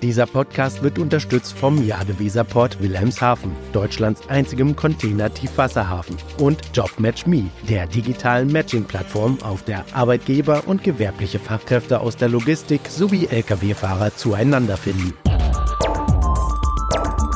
Dieser 0.00 0.26
Podcast 0.26 0.84
wird 0.84 0.96
unterstützt 1.00 1.58
vom 1.58 1.84
Jadeweserport 1.84 2.80
Wilhelmshaven, 2.80 3.50
Deutschlands 3.72 4.28
einzigem 4.28 4.76
Container-Tiefwasserhafen, 4.76 6.16
und 6.38 6.60
JobMatchMe, 6.72 7.50
der 7.68 7.88
digitalen 7.88 8.52
Matching-Plattform, 8.52 9.38
auf 9.42 9.64
der 9.64 9.84
Arbeitgeber 9.92 10.62
und 10.66 10.84
gewerbliche 10.84 11.40
Fachkräfte 11.40 11.98
aus 11.98 12.16
der 12.16 12.28
Logistik 12.28 12.82
sowie 12.88 13.26
Lkw-Fahrer 13.26 14.14
zueinander 14.14 14.76
finden. 14.76 15.14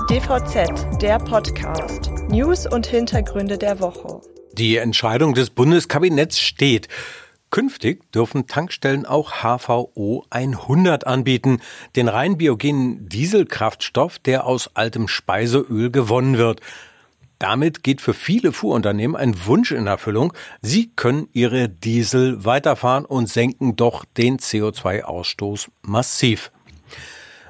DVZ, 0.08 1.02
der 1.02 1.18
Podcast. 1.18 2.12
News 2.29 2.68
und 2.68 2.86
Hintergründe 2.86 3.58
der 3.58 3.80
Woche. 3.80 4.20
Die 4.52 4.76
Entscheidung 4.76 5.34
des 5.34 5.50
Bundeskabinetts 5.50 6.38
steht. 6.38 6.86
Künftig 7.53 8.11
dürfen 8.12 8.46
Tankstellen 8.46 9.05
auch 9.05 9.43
HVO 9.43 10.25
100 10.30 11.07
anbieten, 11.07 11.61
den 11.96 12.09
rein 12.09 12.39
biogenen 12.39 13.11
Dieselkraftstoff, 13.11 14.19
der 14.19 14.47
aus 14.47 14.70
altem 14.73 15.06
Speiseöl 15.06 15.91
gewonnen 15.91 16.38
wird. 16.38 16.62
Damit 17.38 17.83
geht 17.83 18.01
für 18.01 18.15
viele 18.15 18.52
Fuhrunternehmen 18.52 19.16
ein 19.16 19.45
Wunsch 19.45 19.70
in 19.70 19.87
Erfüllung. 19.87 20.33
Sie 20.62 20.93
können 20.96 21.29
ihre 21.34 21.69
Diesel 21.69 22.43
weiterfahren 22.43 23.05
und 23.05 23.29
senken 23.29 23.77
doch 23.77 24.07
den 24.16 24.38
CO2-Ausstoß 24.38 25.69
massiv. 25.82 26.52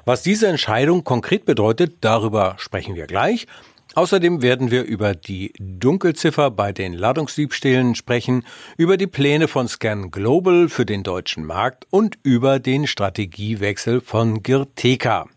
Was 0.03 0.21
diese 0.21 0.47
Entscheidung 0.47 1.05
konkret 1.05 1.45
bedeutet, 1.45 1.99
darüber 2.01 2.55
sprechen 2.57 2.95
wir 2.95 3.07
gleich. 3.07 3.47
Außerdem 3.95 4.41
werden 4.41 4.71
wir 4.71 4.83
über 4.83 5.13
die 5.13 5.53
Dunkelziffer 5.59 6.49
bei 6.49 6.71
den 6.71 6.93
Ladungsdiebstählen 6.93 7.93
sprechen, 7.93 8.43
über 8.75 8.97
die 8.97 9.05
Pläne 9.05 9.47
von 9.47 9.67
Scan 9.67 10.09
Global 10.09 10.67
für 10.67 10.85
den 10.85 11.03
deutschen 11.03 11.45
Markt 11.45 11.85
und 11.91 12.17
über 12.23 12.59
den 12.59 12.87
Strategiewechsel 12.87 14.01
von 14.01 14.41
Girteka. 14.41 15.27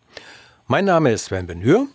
Mein 0.67 0.87
Name 0.87 1.13
ist 1.13 1.27
Sven 1.27 1.47
Benhür. 1.47 1.87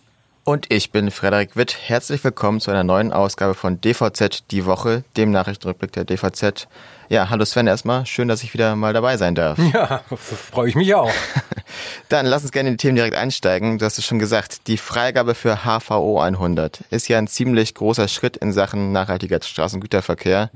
Und 0.44 0.72
ich 0.72 0.90
bin 0.90 1.10
Frederik 1.10 1.56
Witt. 1.56 1.76
Herzlich 1.88 2.22
willkommen 2.24 2.60
zu 2.60 2.70
einer 2.70 2.82
neuen 2.82 3.12
Ausgabe 3.12 3.54
von 3.54 3.80
DVZ 3.80 4.50
Die 4.50 4.64
Woche, 4.64 5.04
dem 5.16 5.30
Nachrichtenrückblick 5.30 5.92
der 5.92 6.04
DVZ. 6.04 6.68
Ja, 7.08 7.28
hallo 7.28 7.44
Sven 7.44 7.66
erstmal. 7.66 8.06
Schön, 8.06 8.26
dass 8.26 8.42
ich 8.42 8.52
wieder 8.54 8.74
mal 8.74 8.92
dabei 8.92 9.16
sein 9.16 9.34
darf. 9.34 9.58
Ja, 9.72 10.02
freue 10.16 10.68
ich 10.68 10.74
mich 10.74 10.94
auch. 10.94 11.12
Dann 12.08 12.26
lass 12.26 12.42
uns 12.42 12.52
gerne 12.52 12.70
in 12.70 12.74
die 12.74 12.82
Themen 12.82 12.96
direkt 12.96 13.16
einsteigen. 13.16 13.78
Du 13.78 13.84
hast 13.84 13.98
es 13.98 14.04
schon 14.04 14.18
gesagt, 14.18 14.66
die 14.66 14.76
Freigabe 14.76 15.34
für 15.34 15.64
HVO 15.64 16.20
100 16.20 16.84
ist 16.90 17.08
ja 17.08 17.18
ein 17.18 17.28
ziemlich 17.28 17.74
großer 17.74 18.08
Schritt 18.08 18.36
in 18.36 18.52
Sachen 18.52 18.92
nachhaltiger 18.92 19.40
Straßengüterverkehr. 19.42 20.50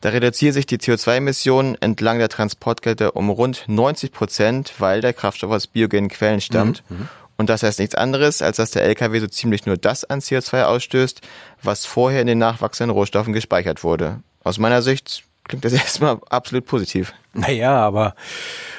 Da 0.00 0.10
reduziert 0.10 0.52
sich 0.52 0.66
die 0.66 0.76
CO2-Emissionen 0.76 1.76
entlang 1.80 2.18
der 2.18 2.28
Transportkette 2.28 3.12
um 3.12 3.30
rund 3.30 3.64
90 3.68 4.12
Prozent, 4.12 4.74
weil 4.78 5.00
der 5.00 5.14
Kraftstoff 5.14 5.50
aus 5.50 5.66
biogenen 5.66 6.10
Quellen 6.10 6.40
stammt. 6.42 6.82
Mhm. 6.90 6.98
mhm. 6.98 7.08
Und 7.36 7.50
das 7.50 7.62
heißt 7.64 7.80
nichts 7.80 7.96
anderes, 7.96 8.42
als 8.42 8.58
dass 8.58 8.70
der 8.70 8.84
LKW 8.84 9.18
so 9.18 9.26
ziemlich 9.26 9.66
nur 9.66 9.76
das 9.76 10.04
an 10.04 10.20
CO2 10.20 10.64
ausstößt, 10.64 11.20
was 11.62 11.84
vorher 11.84 12.20
in 12.20 12.28
den 12.28 12.38
nachwachsenden 12.38 12.94
Rohstoffen 12.94 13.32
gespeichert 13.32 13.82
wurde. 13.82 14.20
Aus 14.44 14.58
meiner 14.58 14.82
Sicht 14.82 15.24
klingt 15.44 15.64
das 15.64 15.72
erstmal 15.74 16.18
absolut 16.28 16.66
positiv. 16.66 17.12
Naja, 17.32 17.76
aber 17.76 18.14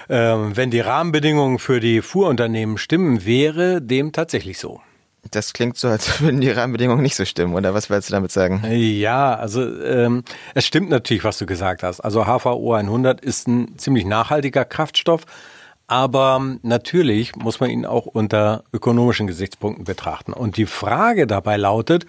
ähm, 0.09 0.55
wenn 0.55 0.71
die 0.71 0.79
Rahmenbedingungen 0.79 1.59
für 1.59 1.79
die 1.79 2.01
Fuhrunternehmen 2.01 2.77
stimmen, 2.77 3.25
wäre 3.25 3.81
dem 3.81 4.11
tatsächlich 4.11 4.59
so. 4.59 4.81
Das 5.31 5.53
klingt 5.53 5.77
so, 5.77 5.87
als 5.87 6.21
würden 6.21 6.41
die 6.41 6.51
Rahmenbedingungen 6.51 7.01
nicht 7.01 7.15
so 7.15 7.25
stimmen, 7.25 7.55
oder 7.55 7.73
was 7.73 7.89
willst 7.89 8.09
du 8.09 8.13
damit 8.13 8.31
sagen? 8.31 8.63
Ja, 8.71 9.35
also 9.35 9.61
ähm, 9.81 10.23
es 10.53 10.65
stimmt 10.65 10.89
natürlich, 10.89 11.23
was 11.23 11.37
du 11.37 11.45
gesagt 11.45 11.83
hast. 11.83 11.99
Also 12.01 12.25
HVO 12.25 12.73
100 12.73 13.21
ist 13.21 13.47
ein 13.47 13.77
ziemlich 13.77 14.05
nachhaltiger 14.05 14.65
Kraftstoff. 14.65 15.25
Aber 15.87 16.41
natürlich 16.63 17.35
muss 17.35 17.59
man 17.59 17.69
ihn 17.69 17.85
auch 17.85 18.07
unter 18.07 18.63
ökonomischen 18.73 19.27
Gesichtspunkten 19.27 19.85
betrachten. 19.85 20.33
Und 20.33 20.57
die 20.57 20.65
Frage 20.65 21.27
dabei 21.27 21.57
lautet, 21.57 22.07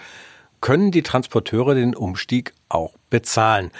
können 0.62 0.90
die 0.90 1.02
Transporteure 1.02 1.74
den 1.74 1.94
Umstieg 1.94 2.54
auch 2.70 2.94
bezahlen? 3.10 3.70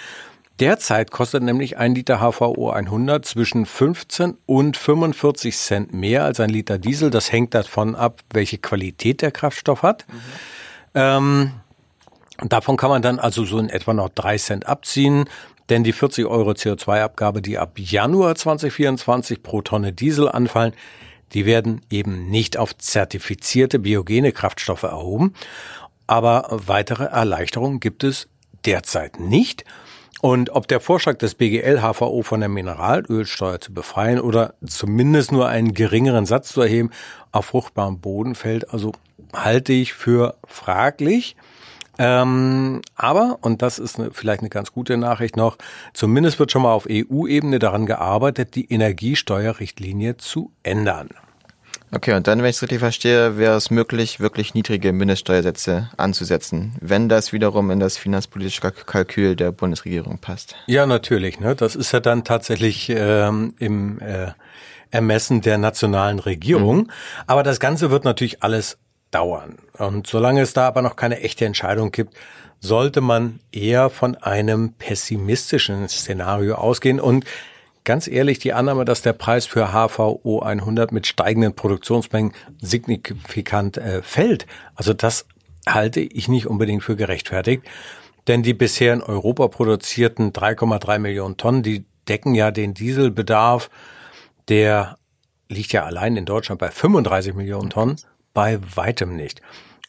Derzeit 0.59 1.11
kostet 1.11 1.43
nämlich 1.43 1.77
ein 1.77 1.93
Liter 1.93 2.19
HVO 2.19 2.71
100 2.71 3.23
zwischen 3.23 3.65
15 3.67 4.37
und 4.47 4.75
45 4.75 5.55
Cent 5.55 5.93
mehr 5.93 6.23
als 6.23 6.39
ein 6.39 6.49
Liter 6.49 6.79
Diesel. 6.79 7.11
Das 7.11 7.31
hängt 7.31 7.53
davon 7.53 7.93
ab, 7.95 8.21
welche 8.31 8.57
Qualität 8.57 9.21
der 9.21 9.31
Kraftstoff 9.31 9.83
hat. 9.83 10.05
Mhm. 10.07 10.21
Ähm, 10.95 11.51
davon 12.39 12.75
kann 12.75 12.89
man 12.89 13.03
dann 13.03 13.19
also 13.19 13.45
so 13.45 13.59
in 13.59 13.69
etwa 13.69 13.93
noch 13.93 14.09
drei 14.09 14.37
Cent 14.37 14.67
abziehen. 14.67 15.25
Denn 15.69 15.83
die 15.83 15.93
40 15.93 16.25
Euro 16.25 16.51
CO2-Abgabe, 16.51 17.41
die 17.41 17.57
ab 17.57 17.77
Januar 17.77 18.35
2024 18.35 19.43
pro 19.43 19.61
Tonne 19.61 19.93
Diesel 19.93 20.29
anfallen, 20.29 20.73
die 21.33 21.45
werden 21.45 21.81
eben 21.89 22.29
nicht 22.29 22.57
auf 22.57 22.75
zertifizierte 22.77 23.77
biogene 23.77 24.31
Kraftstoffe 24.31 24.83
erhoben. 24.83 25.33
Aber 26.07 26.47
weitere 26.49 27.03
Erleichterungen 27.03 27.79
gibt 27.79 28.03
es 28.03 28.29
derzeit 28.65 29.19
nicht. 29.19 29.65
Und 30.21 30.49
ob 30.49 30.67
der 30.67 30.79
Vorschlag 30.79 31.17
des 31.17 31.35
BGL 31.35 31.79
HVO 31.81 32.23
von 32.23 32.39
der 32.39 32.49
Mineralölsteuer 32.49 33.61
zu 33.61 33.73
befreien 33.73 34.19
oder 34.19 34.55
zumindest 34.65 35.31
nur 35.31 35.47
einen 35.47 35.73
geringeren 35.73 36.25
Satz 36.25 36.49
zu 36.49 36.61
erheben 36.61 36.89
auf 37.31 37.45
fruchtbarem 37.45 37.99
Boden 37.99 38.33
fällt, 38.33 38.73
also 38.73 38.93
halte 39.33 39.73
ich 39.73 39.93
für 39.93 40.35
fraglich. 40.47 41.35
Ähm, 41.99 42.81
aber, 42.95 43.39
und 43.41 43.61
das 43.61 43.79
ist 43.79 43.99
eine, 43.99 44.11
vielleicht 44.11 44.41
eine 44.41 44.49
ganz 44.49 44.71
gute 44.71 44.97
Nachricht 44.97 45.35
noch, 45.35 45.57
zumindest 45.93 46.39
wird 46.39 46.51
schon 46.51 46.61
mal 46.63 46.73
auf 46.73 46.87
EU-Ebene 46.89 47.59
daran 47.59 47.85
gearbeitet, 47.85 48.55
die 48.55 48.71
Energiesteuerrichtlinie 48.71 50.17
zu 50.17 50.51
ändern. 50.63 51.09
Okay, 51.91 52.13
und 52.13 52.27
dann, 52.27 52.39
wenn 52.39 52.49
ich 52.49 52.57
es 52.57 52.61
richtig 52.61 52.79
verstehe, 52.79 53.37
wäre 53.37 53.55
es 53.55 53.71
möglich, 53.71 54.19
wirklich 54.19 54.53
niedrige 54.53 54.91
Mindeststeuersätze 54.91 55.89
anzusetzen, 55.95 56.75
wenn 56.81 57.07
das 57.07 57.31
wiederum 57.31 57.71
in 57.71 57.79
das 57.79 57.97
finanzpolitische 57.97 58.61
Kalkül 58.61 59.35
der 59.35 59.51
Bundesregierung 59.53 60.17
passt. 60.17 60.55
Ja, 60.67 60.85
natürlich. 60.85 61.39
Ne? 61.39 61.55
Das 61.55 61.75
ist 61.75 61.93
ja 61.93 62.01
dann 62.01 62.25
tatsächlich 62.25 62.89
ähm, 62.89 63.53
im 63.57 63.99
äh, 63.99 64.31
Ermessen 64.91 65.41
der 65.41 65.57
nationalen 65.57 66.19
Regierung. 66.19 66.77
Mhm. 66.77 66.91
Aber 67.25 67.43
das 67.43 67.59
Ganze 67.59 67.89
wird 67.89 68.03
natürlich 68.03 68.43
alles 68.43 68.77
dauern. 69.11 69.57
Und 69.77 70.07
solange 70.07 70.41
es 70.41 70.53
da 70.53 70.67
aber 70.67 70.81
noch 70.81 70.97
keine 70.97 71.21
echte 71.21 71.45
Entscheidung 71.45 71.91
gibt, 71.91 72.13
sollte 72.59 73.01
man 73.01 73.39
eher 73.51 73.89
von 73.89 74.15
einem 74.15 74.73
pessimistischen 74.73 75.87
Szenario 75.87 76.55
ausgehen 76.55 76.99
und 76.99 77.25
ganz 77.87 78.07
ehrlich, 78.07 78.37
die 78.37 78.53
Annahme, 78.53 78.83
dass 78.83 79.01
der 79.01 79.13
Preis 79.13 79.45
für 79.45 79.69
HVO 79.71 80.41
100 80.41 80.91
mit 80.91 81.07
steigenden 81.07 81.55
Produktionsmengen 81.55 82.33
signifikant 82.61 83.77
äh, 83.77 84.03
fällt, 84.03 84.45
also 84.75 84.93
das 84.93 85.25
halte 85.67 86.01
ich 86.01 86.27
nicht 86.27 86.47
unbedingt 86.47 86.83
für 86.83 86.95
gerechtfertigt. 86.95 87.63
Denn 88.27 88.43
die 88.43 88.53
bisher 88.53 88.93
in 88.93 89.01
Europa 89.01 89.47
produzierten 89.47 90.33
3,3 90.33 90.99
Millionen 90.99 91.37
Tonnen, 91.37 91.63
die 91.63 91.85
decken 92.09 92.35
ja 92.35 92.51
den 92.51 92.73
Dieselbedarf, 92.73 93.69
der 94.49 94.97
liegt 95.47 95.71
ja 95.71 95.85
allein 95.85 96.17
in 96.17 96.25
Deutschland 96.25 96.59
bei 96.59 96.69
35 96.69 97.35
Millionen 97.35 97.69
Tonnen 97.69 97.95
bei 98.33 98.59
weitem 98.75 99.15
nicht. 99.15 99.41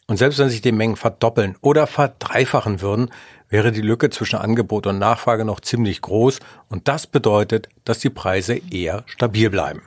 Und 0.07 0.17
selbst 0.17 0.39
wenn 0.39 0.49
sich 0.49 0.61
die 0.61 0.71
Mengen 0.71 0.95
verdoppeln 0.95 1.55
oder 1.61 1.85
verdreifachen 1.85 2.81
würden, 2.81 3.09
wäre 3.49 3.71
die 3.71 3.81
Lücke 3.81 4.09
zwischen 4.09 4.37
Angebot 4.37 4.87
und 4.87 4.99
Nachfrage 4.99 5.45
noch 5.45 5.59
ziemlich 5.59 6.01
groß 6.01 6.39
und 6.69 6.87
das 6.87 7.07
bedeutet, 7.07 7.67
dass 7.83 7.99
die 7.99 8.09
Preise 8.09 8.59
eher 8.71 9.03
stabil 9.07 9.49
bleiben. 9.49 9.81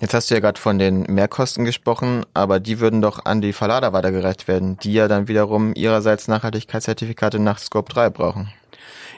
Jetzt 0.00 0.14
hast 0.14 0.30
du 0.30 0.34
ja 0.34 0.40
gerade 0.40 0.60
von 0.60 0.78
den 0.78 1.02
Mehrkosten 1.02 1.64
gesprochen, 1.64 2.24
aber 2.34 2.58
die 2.58 2.80
würden 2.80 3.00
doch 3.00 3.24
an 3.24 3.40
die 3.40 3.52
Verlader 3.52 3.92
weitergereicht 3.92 4.48
werden, 4.48 4.76
die 4.78 4.92
ja 4.92 5.08
dann 5.08 5.28
wiederum 5.28 5.72
ihrerseits 5.74 6.26
Nachhaltigkeitszertifikate 6.26 7.38
nach 7.38 7.58
Scope 7.58 7.92
3 7.92 8.10
brauchen. 8.10 8.52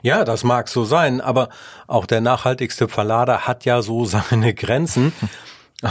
Ja, 0.03 0.24
das 0.24 0.44
mag 0.44 0.68
so 0.68 0.84
sein, 0.84 1.20
aber 1.20 1.48
auch 1.86 2.06
der 2.06 2.20
nachhaltigste 2.20 2.88
Verlader 2.88 3.47
hat 3.47 3.64
ja 3.64 3.82
so 3.82 4.04
seine 4.04 4.54
Grenzen. 4.54 5.12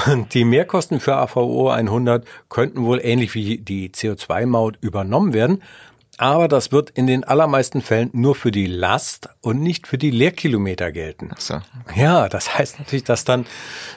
Und 0.07 0.33
die 0.33 0.45
Mehrkosten 0.45 0.99
für 0.99 1.15
AVO 1.15 1.69
100 1.69 2.25
könnten 2.49 2.83
wohl 2.85 2.99
ähnlich 3.03 3.35
wie 3.35 3.59
die 3.59 3.89
CO2-Maut 3.89 4.77
übernommen 4.81 5.33
werden. 5.33 5.61
Aber 6.17 6.47
das 6.47 6.71
wird 6.71 6.91
in 6.91 7.07
den 7.07 7.23
allermeisten 7.23 7.81
Fällen 7.81 8.09
nur 8.13 8.35
für 8.35 8.51
die 8.51 8.67
Last 8.67 9.29
und 9.41 9.61
nicht 9.61 9.87
für 9.87 9.97
die 9.97 10.11
Leerkilometer 10.11 10.91
gelten. 10.91 11.31
Ach 11.33 11.41
so. 11.41 11.61
Ja, 11.95 12.29
das 12.29 12.57
heißt 12.57 12.79
natürlich, 12.79 13.03
dass 13.03 13.25
dann, 13.25 13.45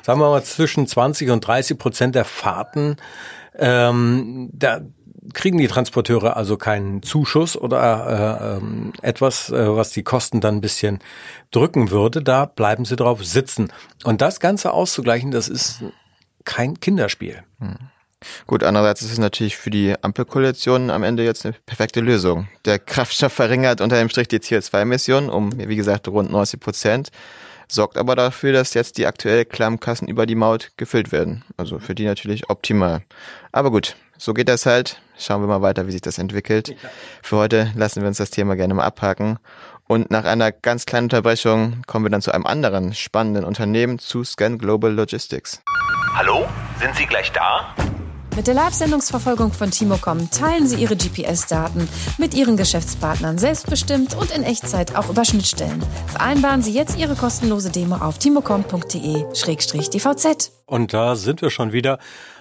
sagen 0.02 0.20
wir 0.20 0.28
mal, 0.28 0.42
zwischen 0.42 0.86
20 0.86 1.30
und 1.30 1.46
30 1.46 1.78
Prozent 1.78 2.14
der 2.14 2.24
Fahrten 2.24 2.96
ähm, 3.58 4.50
da 4.52 4.80
kriegen 5.34 5.58
die 5.58 5.68
Transporteure 5.68 6.36
also 6.36 6.56
keinen 6.56 7.02
Zuschuss 7.02 7.56
oder 7.56 8.40
äh, 8.40 8.56
ähm, 8.56 8.92
etwas, 9.02 9.50
äh, 9.50 9.76
was 9.76 9.90
die 9.90 10.02
Kosten 10.02 10.40
dann 10.40 10.56
ein 10.56 10.60
bisschen 10.60 11.00
drücken 11.50 11.90
würde. 11.90 12.22
Da 12.22 12.46
bleiben 12.46 12.84
sie 12.84 12.96
drauf 12.96 13.24
sitzen. 13.24 13.70
Und 14.04 14.20
das 14.20 14.40
Ganze 14.40 14.72
auszugleichen, 14.72 15.30
das 15.30 15.48
ist 15.48 15.82
kein 16.44 16.80
Kinderspiel. 16.80 17.42
Hm. 17.58 17.76
Gut, 18.46 18.64
andererseits 18.64 19.02
ist 19.02 19.12
es 19.12 19.18
natürlich 19.18 19.56
für 19.56 19.70
die 19.70 19.94
Ampelkoalition 20.02 20.90
am 20.90 21.02
Ende 21.02 21.24
jetzt 21.24 21.44
eine 21.46 21.54
perfekte 21.66 22.00
Lösung. 22.00 22.48
Der 22.64 22.78
Kraftstoff 22.78 23.32
verringert 23.32 23.80
unter 23.80 23.96
dem 23.96 24.08
Strich 24.08 24.28
die 24.28 24.40
CO2-Emissionen 24.40 25.30
um, 25.30 25.52
wie 25.56 25.76
gesagt, 25.76 26.08
rund 26.08 26.30
90 26.30 26.60
Prozent. 26.60 27.08
sorgt 27.70 27.98
aber 27.98 28.16
dafür, 28.16 28.52
dass 28.52 28.74
jetzt 28.74 28.98
die 28.98 29.06
aktuell 29.06 29.44
klammen 29.44 29.78
Kassen 29.78 30.08
über 30.08 30.26
die 30.26 30.34
Maut 30.34 30.72
gefüllt 30.76 31.12
werden. 31.12 31.44
Also 31.56 31.78
für 31.78 31.94
die 31.94 32.06
natürlich 32.06 32.50
optimal. 32.50 33.02
Aber 33.52 33.70
gut, 33.70 33.96
so 34.16 34.34
geht 34.34 34.48
das 34.48 34.66
halt. 34.66 35.00
Schauen 35.18 35.42
wir 35.42 35.46
mal 35.48 35.62
weiter, 35.62 35.86
wie 35.86 35.92
sich 35.92 36.00
das 36.00 36.18
entwickelt. 36.18 36.74
Für 37.22 37.36
heute 37.36 37.72
lassen 37.76 38.00
wir 38.00 38.08
uns 38.08 38.18
das 38.18 38.30
Thema 38.30 38.56
gerne 38.56 38.74
mal 38.74 38.84
abhaken. 38.84 39.38
Und 39.86 40.10
nach 40.10 40.24
einer 40.24 40.52
ganz 40.52 40.86
kleinen 40.86 41.04
Unterbrechung 41.04 41.82
kommen 41.86 42.04
wir 42.04 42.10
dann 42.10 42.22
zu 42.22 42.32
einem 42.32 42.46
anderen 42.46 42.94
spannenden 42.94 43.44
Unternehmen, 43.44 43.98
zu 43.98 44.22
Scan 44.24 44.58
Global 44.58 44.92
Logistics. 44.92 45.62
Hallo? 46.14 46.46
Sind 46.80 46.94
Sie 46.94 47.06
gleich 47.06 47.32
da? 47.32 47.74
Mit 48.38 48.46
der 48.46 48.54
Live-Sendungsverfolgung 48.54 49.52
von 49.52 49.70
Timocom 49.72 50.30
teilen 50.30 50.68
Sie 50.68 50.80
Ihre 50.80 50.94
GPS-Daten 50.94 51.88
mit 52.18 52.34
Ihren 52.34 52.56
Geschäftspartnern 52.56 53.36
selbstbestimmt 53.36 54.14
und 54.14 54.30
in 54.30 54.44
Echtzeit 54.44 54.94
auch 54.94 55.10
über 55.10 55.24
Schnittstellen. 55.24 55.82
Vereinbaren 56.06 56.62
Sie 56.62 56.72
jetzt 56.72 56.96
Ihre 56.96 57.16
kostenlose 57.16 57.70
Demo 57.70 57.96
auf 57.96 58.18
timocom.de-dvz. 58.18 60.52
Und 60.66 60.94
da 60.94 61.16
sind 61.16 61.42
wir 61.42 61.50
schon 61.50 61.72
wieder. 61.72 61.98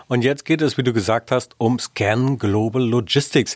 Und 0.08 0.24
jetzt 0.24 0.46
geht 0.46 0.62
es, 0.62 0.78
wie 0.78 0.84
du 0.84 0.94
gesagt 0.94 1.32
hast, 1.32 1.56
um 1.58 1.80
Scan 1.80 2.38
Global 2.38 2.84
Logistics. 2.84 3.56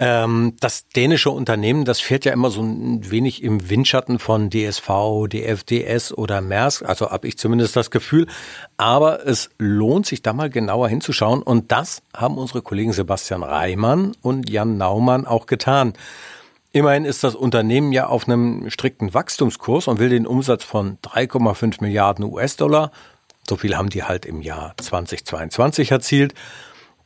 Ähm, 0.00 0.54
das 0.60 0.88
dänische 0.88 1.30
Unternehmen, 1.30 1.84
das 1.84 2.00
fährt 2.00 2.24
ja 2.24 2.32
immer 2.32 2.50
so 2.50 2.62
ein 2.62 3.10
wenig 3.10 3.42
im 3.42 3.68
Windschatten 3.68 4.18
von 4.18 4.48
DSV, 4.50 5.26
DFDS 5.28 6.12
oder 6.12 6.40
Maersk. 6.40 6.84
Also 6.84 7.10
habe 7.10 7.26
ich 7.26 7.36
zumindest 7.36 7.74
das 7.74 7.90
Gefühl. 7.90 8.26
Aber 8.76 9.26
es 9.26 9.50
lohnt 9.58 10.06
sich 10.06 10.22
da 10.22 10.32
mal 10.32 10.50
genauer 10.50 10.88
hinzuschauen. 10.88 11.42
Und 11.42 11.72
das 11.72 12.02
haben 12.16 12.38
unsere 12.38 12.62
Kollegen 12.62 12.92
Sebastian 12.92 13.42
Reimann 13.42 14.12
und 14.22 14.48
Jan 14.48 14.76
Naumann 14.76 15.26
auch 15.26 15.46
getan. 15.46 15.94
Immerhin 16.70 17.04
ist 17.04 17.24
das 17.24 17.34
Unternehmen 17.34 17.92
ja 17.92 18.06
auf 18.06 18.28
einem 18.28 18.70
strikten 18.70 19.14
Wachstumskurs 19.14 19.88
und 19.88 19.98
will 19.98 20.10
den 20.10 20.26
Umsatz 20.26 20.64
von 20.64 20.98
3,5 20.98 21.78
Milliarden 21.80 22.24
US-Dollar, 22.24 22.92
so 23.48 23.56
viel 23.56 23.76
haben 23.76 23.88
die 23.88 24.04
halt 24.04 24.26
im 24.26 24.42
Jahr 24.42 24.74
2022 24.76 25.90
erzielt, 25.90 26.34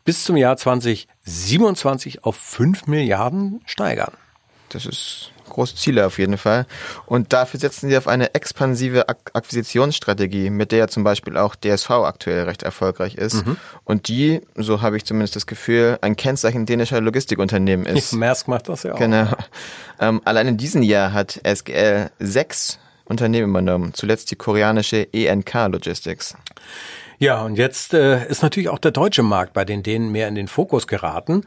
bis 0.05 0.25
zum 0.25 0.37
Jahr 0.37 0.57
2027 0.57 2.25
auf 2.25 2.37
5 2.37 2.87
Milliarden 2.87 3.61
steigern. 3.67 4.13
Das 4.71 4.87
ist 4.87 5.33
große 5.53 5.77
Ziele 5.77 6.07
auf 6.07 6.19
jeden 6.19 6.39
Fall. 6.39 6.67
Und 7.07 7.33
dafür 7.33 7.61
setzen 7.61 7.89
sie 7.89 7.97
auf 7.97 8.09
eine 8.09 8.35
expansive 8.35 9.09
Ak 9.09 9.31
Akquisitionsstrategie, 9.35 10.51
mit 10.51 10.73
der 10.73 10.89
zum 10.89 11.05
Beispiel 11.05 11.37
auch 11.37 11.55
DSV 11.55 11.91
aktuell 11.91 12.45
recht 12.45 12.63
erfolgreich 12.63 13.15
ist. 13.15 13.47
Mhm. 13.47 13.57
Und 13.85 14.09
die, 14.09 14.41
so 14.57 14.81
habe 14.81 14.97
ich 14.97 15.05
zumindest 15.05 15.37
das 15.37 15.47
Gefühl, 15.47 15.99
ein 16.01 16.17
Kennzeichen 16.17 16.67
dänischer 16.67 17.01
Logistikunternehmen 17.01 17.87
ist. 17.87 18.13
Maersk 18.15 18.49
macht 18.49 18.69
das 18.69 18.83
ja 18.83 18.95
auch. 18.95 18.99
Genau. 18.99 19.29
Ähm, 20.01 20.23
allein 20.25 20.49
in 20.49 20.57
diesem 20.57 20.83
Jahr 20.83 21.13
hat 21.13 21.41
SGL 21.45 22.11
sechs 22.19 22.79
Unternehmen 23.05 23.51
übernommen, 23.51 23.95
zuletzt 23.95 24.31
die 24.31 24.37
koreanische 24.37 25.13
ENK 25.13 25.69
Logistics. 25.69 26.35
Ja, 27.23 27.45
und 27.45 27.55
jetzt 27.55 27.95
äh, 27.95 28.27
ist 28.27 28.43
natürlich 28.43 28.69
auch 28.69 28.81
der 28.81 28.91
deutsche 28.91 29.23
Markt 29.23 29.53
bei 29.53 29.65
den 29.65 29.85
Dänen 29.85 30.11
mehr 30.11 30.27
in 30.27 30.35
den 30.35 30.49
Fokus 30.49 30.89
geraten. 30.89 31.45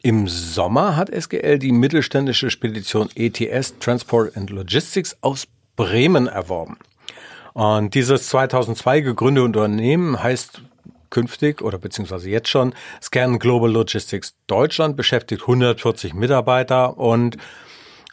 Im 0.00 0.26
Sommer 0.26 0.96
hat 0.96 1.10
SGL 1.10 1.58
die 1.58 1.70
mittelständische 1.70 2.48
Spedition 2.48 3.10
ETS 3.14 3.78
Transport 3.78 4.38
and 4.38 4.48
Logistics 4.48 5.18
aus 5.20 5.46
Bremen 5.76 6.28
erworben. 6.28 6.78
Und 7.52 7.92
dieses 7.92 8.28
2002 8.28 9.02
gegründete 9.02 9.44
Unternehmen 9.44 10.22
heißt 10.22 10.62
künftig 11.10 11.60
oder 11.60 11.76
beziehungsweise 11.76 12.30
jetzt 12.30 12.48
schon 12.48 12.72
Scan 13.02 13.38
Global 13.38 13.70
Logistics 13.70 14.34
Deutschland, 14.46 14.96
beschäftigt 14.96 15.42
140 15.42 16.14
Mitarbeiter 16.14 16.96
und 16.96 17.36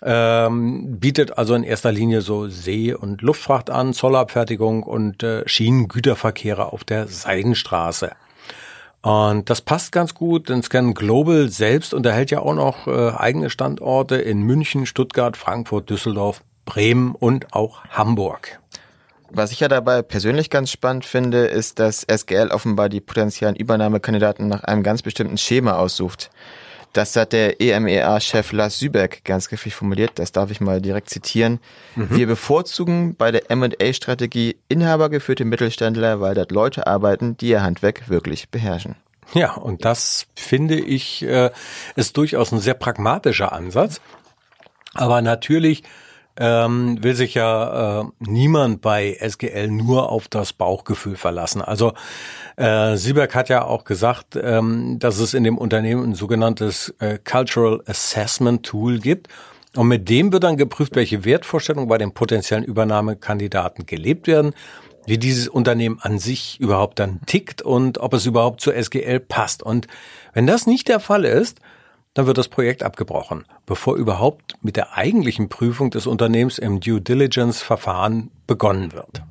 ähm, 0.06 1.00
bietet 1.00 1.38
also 1.38 1.56
in 1.56 1.64
erster 1.64 1.92
Linie 1.92 2.22
so 2.22 2.48
See- 2.48 2.94
und 2.94 3.22
Luftfracht 3.22 3.70
an, 3.70 3.94
Zollabfertigung 3.94 4.84
und 4.84 5.24
äh, 5.24 5.48
Schienengüterverkehre 5.48 6.72
auf 6.72 6.84
der 6.84 7.08
Seidenstraße. 7.08 8.12
Und 9.02 9.50
das 9.50 9.62
passt 9.62 9.92
ganz 9.92 10.14
gut, 10.14 10.50
denn 10.50 10.64
Scan 10.64 10.94
Global 10.94 11.50
selbst 11.50 11.94
unterhält 11.94 12.32
ja 12.32 12.40
auch 12.40 12.54
noch 12.54 12.88
äh, 12.88 13.12
eigene 13.12 13.50
Standorte 13.50 14.16
in 14.16 14.42
München, 14.42 14.86
Stuttgart, 14.86 15.38
Frankfurt, 15.38 15.90
Düsseldorf, 15.90 16.42
Bremen 16.66 17.14
und 17.14 17.54
auch 17.54 17.86
Hamburg. 17.86 18.60
Was 19.30 19.52
ich 19.52 19.60
ja 19.60 19.68
dabei 19.68 20.02
persönlich 20.02 20.50
ganz 20.50 20.72
spannend 20.72 21.06
finde, 21.06 21.46
ist, 21.46 21.80
dass 21.80 22.04
SGL 22.04 22.50
offenbar 22.52 22.90
die 22.90 23.02
potenziellen 23.02 23.56
Übernahmekandidaten 23.56 24.48
nach 24.48 24.64
einem 24.64 24.82
ganz 24.82 25.02
bestimmten 25.02 25.38
Schema 25.38 25.78
aussucht. 25.78 26.30
Das 26.96 27.14
hat 27.18 27.34
der 27.34 27.60
EMEA-Chef 27.60 28.54
Lars 28.54 28.80
Sübeck 28.80 29.26
ganz 29.26 29.50
griffig 29.50 29.76
formuliert. 29.76 30.12
Das 30.16 30.32
darf 30.32 30.50
ich 30.50 30.62
mal 30.62 30.80
direkt 30.80 31.10
zitieren. 31.10 31.60
Mhm. 31.98 32.16
Wir 32.16 32.26
bevorzugen 32.26 33.18
bei 33.18 33.32
der 33.32 33.52
M&A-Strategie 33.52 34.56
inhabergeführte 34.70 35.44
Mittelständler, 35.44 36.22
weil 36.22 36.36
dort 36.36 36.52
Leute 36.52 36.88
arbeiten, 36.88 37.36
die 37.36 37.50
ihr 37.50 37.64
Handwerk 37.64 38.08
wirklich 38.08 38.48
beherrschen. 38.48 38.96
Ja, 39.34 39.56
und 39.56 39.84
das 39.84 40.28
finde 40.36 40.80
ich 40.80 41.22
äh, 41.24 41.50
ist 41.98 42.16
durchaus 42.16 42.54
ein 42.54 42.60
sehr 42.60 42.76
pragmatischer 42.76 43.52
Ansatz. 43.52 44.00
Aber 44.94 45.22
natürlich 45.22 45.84
ähm, 46.38 47.02
will 47.02 47.16
sich 47.16 47.34
ja 47.34 48.02
äh, 48.02 48.06
niemand 48.20 48.82
bei 48.82 49.18
SGL 49.20 49.70
nur 49.70 50.10
auf 50.12 50.28
das 50.28 50.54
Bauchgefühl 50.54 51.16
verlassen. 51.16 51.62
Also 51.62 51.94
äh, 52.58 52.98
Sieberg 52.98 53.34
hat 53.36 53.50
ja 53.50 53.64
auch 53.64 53.84
gesagt, 53.84 54.38
ähm, 54.42 55.00
dass 55.00 55.20
es 55.20 55.34
in 55.34 55.44
dem 55.44 55.58
Unternehmen 55.58 56.04
ein 56.04 56.16
sogenanntes 56.16 56.94
äh, 57.00 57.18
Cultural 57.24 57.82
Assessment 57.86 58.66
Tool 58.66 59.00
gibt. 59.00 59.28
Und 59.76 59.88
mit 59.88 60.10
dem 60.10 60.32
wird 60.32 60.44
dann 60.44 60.58
geprüft, 60.58 60.96
welche 60.96 61.26
Wertvorstellungen 61.26 61.90
bei 61.90 61.98
den 61.98 62.14
potenziellen 62.14 62.64
Übernahmekandidaten 62.64 63.86
gelebt 63.86 64.28
werden, 64.28 64.54
wie 65.06 65.18
dieses 65.18 65.48
Unternehmen 65.48 66.00
an 66.02 66.18
sich 66.18 66.60
überhaupt 66.60 67.00
dann 67.00 67.22
tickt 67.26 67.62
und 67.62 67.98
ob 67.98 68.14
es 68.14 68.26
überhaupt 68.26 68.62
zur 68.62 68.74
SGL 68.76 69.20
passt. 69.20 69.64
Und 69.64 69.88
wenn 70.34 70.48
das 70.48 70.66
nicht 70.66 70.88
der 70.88 71.00
Fall 71.00 71.26
ist, 71.26 71.60
dann 72.16 72.26
wird 72.26 72.38
das 72.38 72.48
Projekt 72.48 72.82
abgebrochen, 72.82 73.46
bevor 73.66 73.96
überhaupt 73.96 74.56
mit 74.64 74.78
der 74.78 74.98
eigentlichen 74.98 75.50
Prüfung 75.50 75.92
des 75.92 76.08
Unternehmens 76.08 76.58
im 76.58 76.80
Due 76.80 77.02
Diligence 77.02 77.62
Verfahren 77.62 78.32
begonnen 78.48 78.94
wird. 78.94 79.22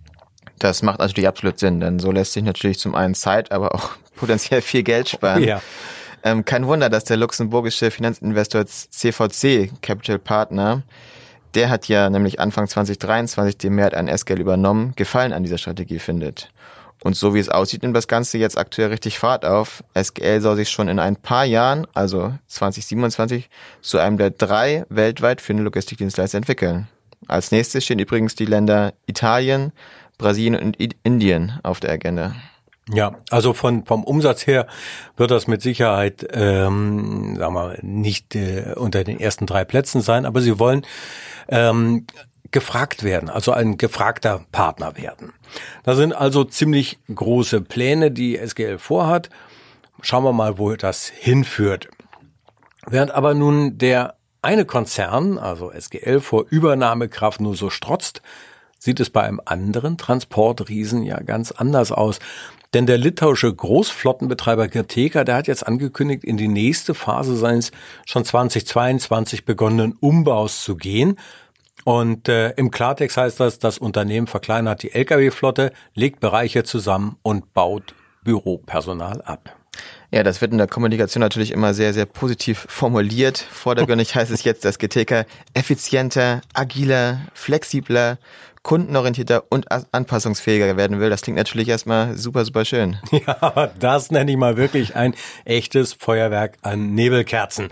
Das 0.58 0.82
macht 0.82 1.00
natürlich 1.00 1.26
absolut 1.26 1.58
Sinn, 1.58 1.80
denn 1.80 1.98
so 1.98 2.12
lässt 2.12 2.34
sich 2.34 2.44
natürlich 2.44 2.78
zum 2.78 2.94
einen 2.94 3.14
Zeit, 3.14 3.50
aber 3.52 3.74
auch 3.74 3.90
potenziell 4.16 4.60
viel 4.62 4.82
Geld 4.82 5.08
sparen. 5.08 5.42
Ja. 5.42 5.62
Ähm, 6.22 6.44
kein 6.44 6.66
Wunder, 6.66 6.88
dass 6.90 7.04
der 7.04 7.16
luxemburgische 7.16 7.90
Finanzinvestor 7.90 8.66
CVC 8.66 9.70
Capital 9.82 10.18
Partner, 10.18 10.82
der 11.54 11.70
hat 11.70 11.88
ja 11.88 12.10
nämlich 12.10 12.38
Anfang 12.38 12.68
2023 12.68 13.56
die 13.56 13.70
Mehrheit 13.70 13.94
an 13.94 14.08
S-Geld 14.08 14.40
übernommen, 14.40 14.92
Gefallen 14.94 15.32
an 15.32 15.42
dieser 15.42 15.58
Strategie 15.58 15.98
findet. 15.98 16.50
Und 17.02 17.16
so 17.16 17.34
wie 17.34 17.38
es 17.38 17.48
aussieht, 17.48 17.82
nimmt 17.82 17.96
das 17.96 18.08
Ganze 18.08 18.38
jetzt 18.38 18.56
aktuell 18.56 18.88
richtig 18.88 19.18
Fahrt 19.18 19.44
auf. 19.44 19.84
SGL 19.94 20.40
soll 20.40 20.56
sich 20.56 20.70
schon 20.70 20.88
in 20.88 20.98
ein 20.98 21.16
paar 21.16 21.44
Jahren, 21.44 21.86
also 21.92 22.32
2027, 22.46 23.50
zu 23.82 23.98
einem 23.98 24.16
der 24.16 24.30
drei 24.30 24.86
weltweit 24.88 25.40
führenden 25.40 25.64
Logistikdienstleister 25.64 26.38
entwickeln. 26.38 26.88
Als 27.28 27.50
nächstes 27.50 27.84
stehen 27.84 27.98
übrigens 27.98 28.34
die 28.34 28.46
Länder 28.46 28.94
Italien, 29.06 29.72
Brasilien 30.18 30.56
und 30.56 30.76
Indien 31.02 31.58
auf 31.62 31.80
der 31.80 31.90
Agenda. 31.90 32.34
Ja, 32.92 33.16
also 33.30 33.54
von 33.54 33.86
vom 33.86 34.04
Umsatz 34.04 34.46
her 34.46 34.66
wird 35.16 35.30
das 35.30 35.46
mit 35.46 35.62
Sicherheit, 35.62 36.26
ähm, 36.32 37.34
sagen 37.36 37.54
wir, 37.54 37.78
nicht 37.80 38.34
äh, 38.34 38.74
unter 38.76 39.04
den 39.04 39.18
ersten 39.18 39.46
drei 39.46 39.64
Plätzen 39.64 40.02
sein, 40.02 40.26
aber 40.26 40.42
sie 40.42 40.58
wollen 40.58 40.84
ähm, 41.48 42.06
gefragt 42.54 43.02
werden, 43.02 43.28
also 43.28 43.52
ein 43.52 43.78
gefragter 43.78 44.44
Partner 44.52 44.96
werden. 44.96 45.32
Da 45.82 45.96
sind 45.96 46.12
also 46.12 46.44
ziemlich 46.44 47.00
große 47.12 47.60
Pläne, 47.60 48.12
die 48.12 48.38
SGL 48.38 48.78
vorhat. 48.78 49.28
Schauen 50.00 50.22
wir 50.22 50.32
mal, 50.32 50.56
wo 50.56 50.74
das 50.76 51.08
hinführt. 51.08 51.88
Während 52.86 53.10
aber 53.10 53.34
nun 53.34 53.76
der 53.76 54.14
eine 54.40 54.64
Konzern, 54.66 55.36
also 55.36 55.72
SGL, 55.72 56.20
vor 56.20 56.44
Übernahmekraft 56.48 57.40
nur 57.40 57.56
so 57.56 57.70
strotzt, 57.70 58.22
sieht 58.78 59.00
es 59.00 59.10
bei 59.10 59.22
einem 59.22 59.40
anderen 59.44 59.98
Transportriesen 59.98 61.02
ja 61.02 61.20
ganz 61.22 61.50
anders 61.50 61.90
aus. 61.90 62.20
Denn 62.72 62.86
der 62.86 62.98
litauische 62.98 63.52
Großflottenbetreiber 63.52 64.68
Girteka, 64.68 65.24
der 65.24 65.36
hat 65.36 65.48
jetzt 65.48 65.66
angekündigt, 65.66 66.22
in 66.22 66.36
die 66.36 66.48
nächste 66.48 66.94
Phase 66.94 67.36
seines 67.36 67.72
schon 68.06 68.24
2022 68.24 69.44
begonnenen 69.44 69.96
Umbaus 69.98 70.62
zu 70.62 70.76
gehen 70.76 71.16
und 71.84 72.28
äh, 72.28 72.50
im 72.52 72.70
Klartext 72.70 73.16
heißt 73.16 73.40
das, 73.40 73.58
das 73.58 73.78
Unternehmen 73.78 74.26
verkleinert 74.26 74.82
die 74.82 74.92
Lkw-Flotte, 74.92 75.72
legt 75.94 76.20
Bereiche 76.20 76.64
zusammen 76.64 77.16
und 77.22 77.52
baut 77.54 77.94
Büropersonal 78.24 79.20
ab. 79.22 79.54
Ja, 80.10 80.22
das 80.22 80.40
wird 80.40 80.52
in 80.52 80.58
der 80.58 80.68
Kommunikation 80.68 81.20
natürlich 81.20 81.50
immer 81.50 81.74
sehr, 81.74 81.92
sehr 81.92 82.06
positiv 82.06 82.66
formuliert. 82.68 83.38
Vordergründig 83.38 84.14
heißt 84.14 84.30
es 84.30 84.44
jetzt, 84.44 84.64
dass 84.64 84.78
GTK 84.78 85.26
effizienter, 85.54 86.40
agiler, 86.54 87.20
flexibler, 87.34 88.18
kundenorientierter 88.62 89.44
und 89.50 89.66
anpassungsfähiger 89.70 90.76
werden 90.76 90.98
will. 90.98 91.10
Das 91.10 91.22
klingt 91.22 91.36
natürlich 91.36 91.68
erstmal 91.68 92.16
super, 92.16 92.44
super 92.44 92.64
schön. 92.64 92.96
Ja, 93.26 93.70
das 93.78 94.10
nenne 94.10 94.30
ich 94.30 94.36
mal 94.36 94.56
wirklich 94.56 94.96
ein 94.96 95.14
echtes 95.44 95.92
Feuerwerk 95.92 96.56
an 96.62 96.94
Nebelkerzen. 96.94 97.68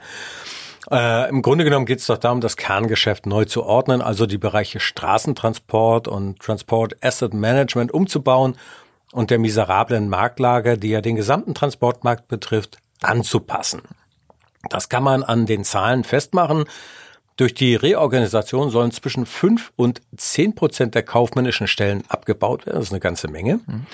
Äh, 0.90 1.28
Im 1.28 1.42
Grunde 1.42 1.64
genommen 1.64 1.86
geht 1.86 2.00
es 2.00 2.06
doch 2.06 2.18
darum, 2.18 2.40
das 2.40 2.56
Kerngeschäft 2.56 3.26
neu 3.26 3.44
zu 3.44 3.62
ordnen, 3.62 4.02
also 4.02 4.26
die 4.26 4.38
Bereiche 4.38 4.80
Straßentransport 4.80 6.08
und 6.08 6.40
Transport 6.40 6.96
Asset 7.04 7.34
Management 7.34 7.92
umzubauen 7.92 8.56
und 9.12 9.30
der 9.30 9.38
miserablen 9.38 10.08
Marktlage, 10.08 10.78
die 10.78 10.88
ja 10.88 11.00
den 11.00 11.16
gesamten 11.16 11.54
Transportmarkt 11.54 12.28
betrifft, 12.28 12.78
anzupassen. 13.00 13.82
Das 14.68 14.88
kann 14.88 15.02
man 15.02 15.22
an 15.22 15.46
den 15.46 15.64
Zahlen 15.64 16.04
festmachen. 16.04 16.64
Durch 17.36 17.54
die 17.54 17.74
Reorganisation 17.74 18.70
sollen 18.70 18.90
zwischen 18.90 19.26
fünf 19.26 19.72
und 19.76 20.02
zehn 20.16 20.54
Prozent 20.54 20.94
der 20.94 21.02
kaufmännischen 21.02 21.66
Stellen 21.66 22.04
abgebaut 22.08 22.66
werden. 22.66 22.76
Das 22.76 22.86
ist 22.86 22.92
eine 22.92 23.00
ganze 23.00 23.28
Menge. 23.28 23.60
Mhm. 23.66 23.86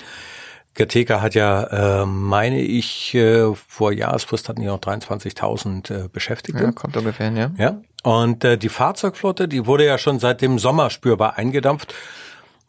Gerteka 0.73 1.21
hat 1.21 1.35
ja, 1.35 2.01
äh, 2.01 2.05
meine 2.05 2.61
ich, 2.61 3.13
äh, 3.13 3.53
vor 3.67 3.91
Jahresfrist 3.91 4.49
hatten 4.49 4.61
die 4.61 4.67
noch 4.67 4.79
23.000 4.79 6.05
äh, 6.05 6.07
Beschäftigte. 6.07 6.63
Ja, 6.63 6.71
kommt 6.71 6.95
ungefähr 6.95 7.27
hin, 7.27 7.37
ja. 7.37 7.51
Ja. 7.57 7.81
Und 8.03 8.43
äh, 8.43 8.57
die 8.57 8.69
Fahrzeugflotte, 8.69 9.47
die 9.47 9.65
wurde 9.65 9.85
ja 9.85 9.97
schon 9.97 10.19
seit 10.19 10.41
dem 10.41 10.57
Sommer 10.57 10.89
spürbar 10.89 11.37
eingedampft. 11.37 11.93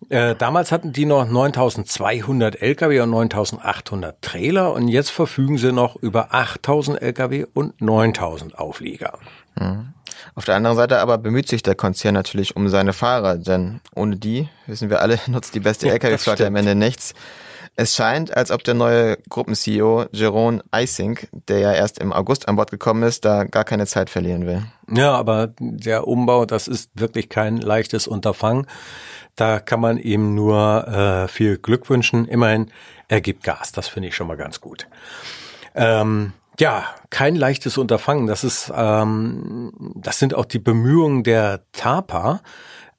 Äh, 0.08 0.34
damals 0.34 0.72
hatten 0.72 0.92
die 0.92 1.04
noch 1.04 1.28
9200 1.28 2.62
Lkw 2.62 3.00
und 3.00 3.10
9800 3.10 4.22
Trailer 4.22 4.72
und 4.72 4.88
jetzt 4.88 5.10
verfügen 5.10 5.58
sie 5.58 5.72
noch 5.72 5.96
über 5.96 6.34
8000 6.34 7.02
Lkw 7.02 7.46
und 7.52 7.80
9000 7.80 8.58
Auflieger. 8.58 9.18
Mhm. 9.56 9.92
Auf 10.34 10.44
der 10.44 10.56
anderen 10.56 10.76
Seite 10.76 10.98
aber 10.98 11.18
bemüht 11.18 11.48
sich 11.48 11.62
der 11.62 11.74
Konzern 11.74 12.14
natürlich 12.14 12.56
um 12.56 12.68
seine 12.68 12.92
Fahrer, 12.92 13.36
denn 13.36 13.80
ohne 13.94 14.16
die, 14.16 14.48
wissen 14.66 14.90
wir 14.90 15.00
alle, 15.00 15.18
nutzt 15.26 15.54
die 15.54 15.60
beste 15.60 15.90
Lkw-Flotte 15.90 16.46
am 16.46 16.56
Ende 16.56 16.74
nichts. 16.74 17.14
Es 17.76 17.96
scheint, 17.96 18.36
als 18.36 18.50
ob 18.50 18.62
der 18.64 18.74
neue 18.74 19.16
Gruppen-CEO 19.28 20.06
Jerome 20.12 20.62
Eising, 20.70 21.18
der 21.48 21.60
ja 21.60 21.72
erst 21.72 21.98
im 21.98 22.12
August 22.12 22.48
an 22.48 22.56
Bord 22.56 22.70
gekommen 22.70 23.02
ist, 23.02 23.24
da 23.24 23.44
gar 23.44 23.64
keine 23.64 23.86
Zeit 23.86 24.10
verlieren 24.10 24.46
will. 24.46 24.62
Ja, 24.90 25.12
aber 25.12 25.54
der 25.58 26.06
Umbau, 26.06 26.44
das 26.44 26.68
ist 26.68 26.90
wirklich 26.94 27.28
kein 27.28 27.56
leichtes 27.56 28.06
Unterfangen. 28.06 28.66
Da 29.36 29.60
kann 29.60 29.80
man 29.80 29.96
ihm 29.96 30.34
nur 30.34 30.86
äh, 30.88 31.28
viel 31.28 31.56
Glück 31.56 31.88
wünschen. 31.88 32.26
Immerhin, 32.26 32.70
er 33.08 33.20
gibt 33.20 33.44
Gas. 33.44 33.72
Das 33.72 33.88
finde 33.88 34.08
ich 34.08 34.14
schon 34.14 34.26
mal 34.26 34.36
ganz 34.36 34.60
gut. 34.60 34.86
Ähm, 35.74 36.32
ja, 36.58 36.84
kein 37.08 37.36
leichtes 37.36 37.78
Unterfangen. 37.78 38.26
Das 38.26 38.44
ist, 38.44 38.70
ähm, 38.74 39.72
das 39.94 40.18
sind 40.18 40.34
auch 40.34 40.44
die 40.44 40.58
Bemühungen 40.58 41.22
der 41.22 41.62
TAPA. 41.72 42.42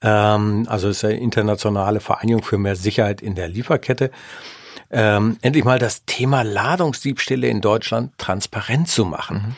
Ähm, 0.01 0.65
also 0.67 0.89
ist 0.89 1.05
eine 1.05 1.19
internationale 1.19 1.99
Vereinigung 1.99 2.41
für 2.41 2.57
mehr 2.57 2.75
Sicherheit 2.75 3.21
in 3.21 3.35
der 3.35 3.47
Lieferkette 3.47 4.09
ähm, 4.91 5.37
endlich 5.41 5.63
mal 5.63 5.79
das 5.79 6.05
Thema 6.05 6.43
Ladungsdiebstähle 6.43 7.47
in 7.47 7.61
Deutschland 7.61 8.17
transparent 8.17 8.89
zu 8.89 9.05
machen. 9.05 9.37
Mhm. 9.37 9.55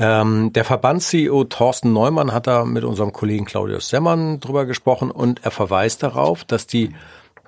Ähm, 0.00 0.52
der 0.52 0.64
Verbands-CEO 0.64 1.44
Thorsten 1.44 1.92
Neumann 1.92 2.32
hat 2.32 2.46
da 2.46 2.64
mit 2.64 2.84
unserem 2.84 3.12
Kollegen 3.12 3.46
Claudius 3.46 3.88
Semmern 3.88 4.38
drüber 4.38 4.66
gesprochen 4.66 5.10
und 5.10 5.44
er 5.44 5.50
verweist 5.50 6.02
darauf, 6.02 6.44
dass 6.44 6.66
die 6.66 6.94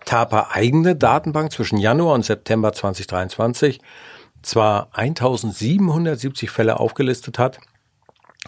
TAPA 0.05 0.49
eigene 0.51 0.97
Datenbank 0.97 1.53
zwischen 1.53 1.79
Januar 1.79 2.15
und 2.15 2.25
September 2.25 2.73
2023 2.73 3.81
zwar 4.43 4.89
1770 4.93 6.51
Fälle 6.51 6.81
aufgelistet 6.81 7.39
hat, 7.39 7.61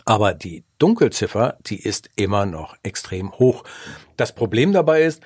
aber 0.05 0.33
die 0.33 0.65
Dunkelziffer, 0.79 1.59
die 1.67 1.81
ist 1.81 2.11
immer 2.17 2.47
noch 2.47 2.77
extrem 2.83 3.33
hoch. 3.33 3.63
Das 4.17 4.35
Problem 4.35 4.73
dabei 4.73 5.03
ist, 5.03 5.23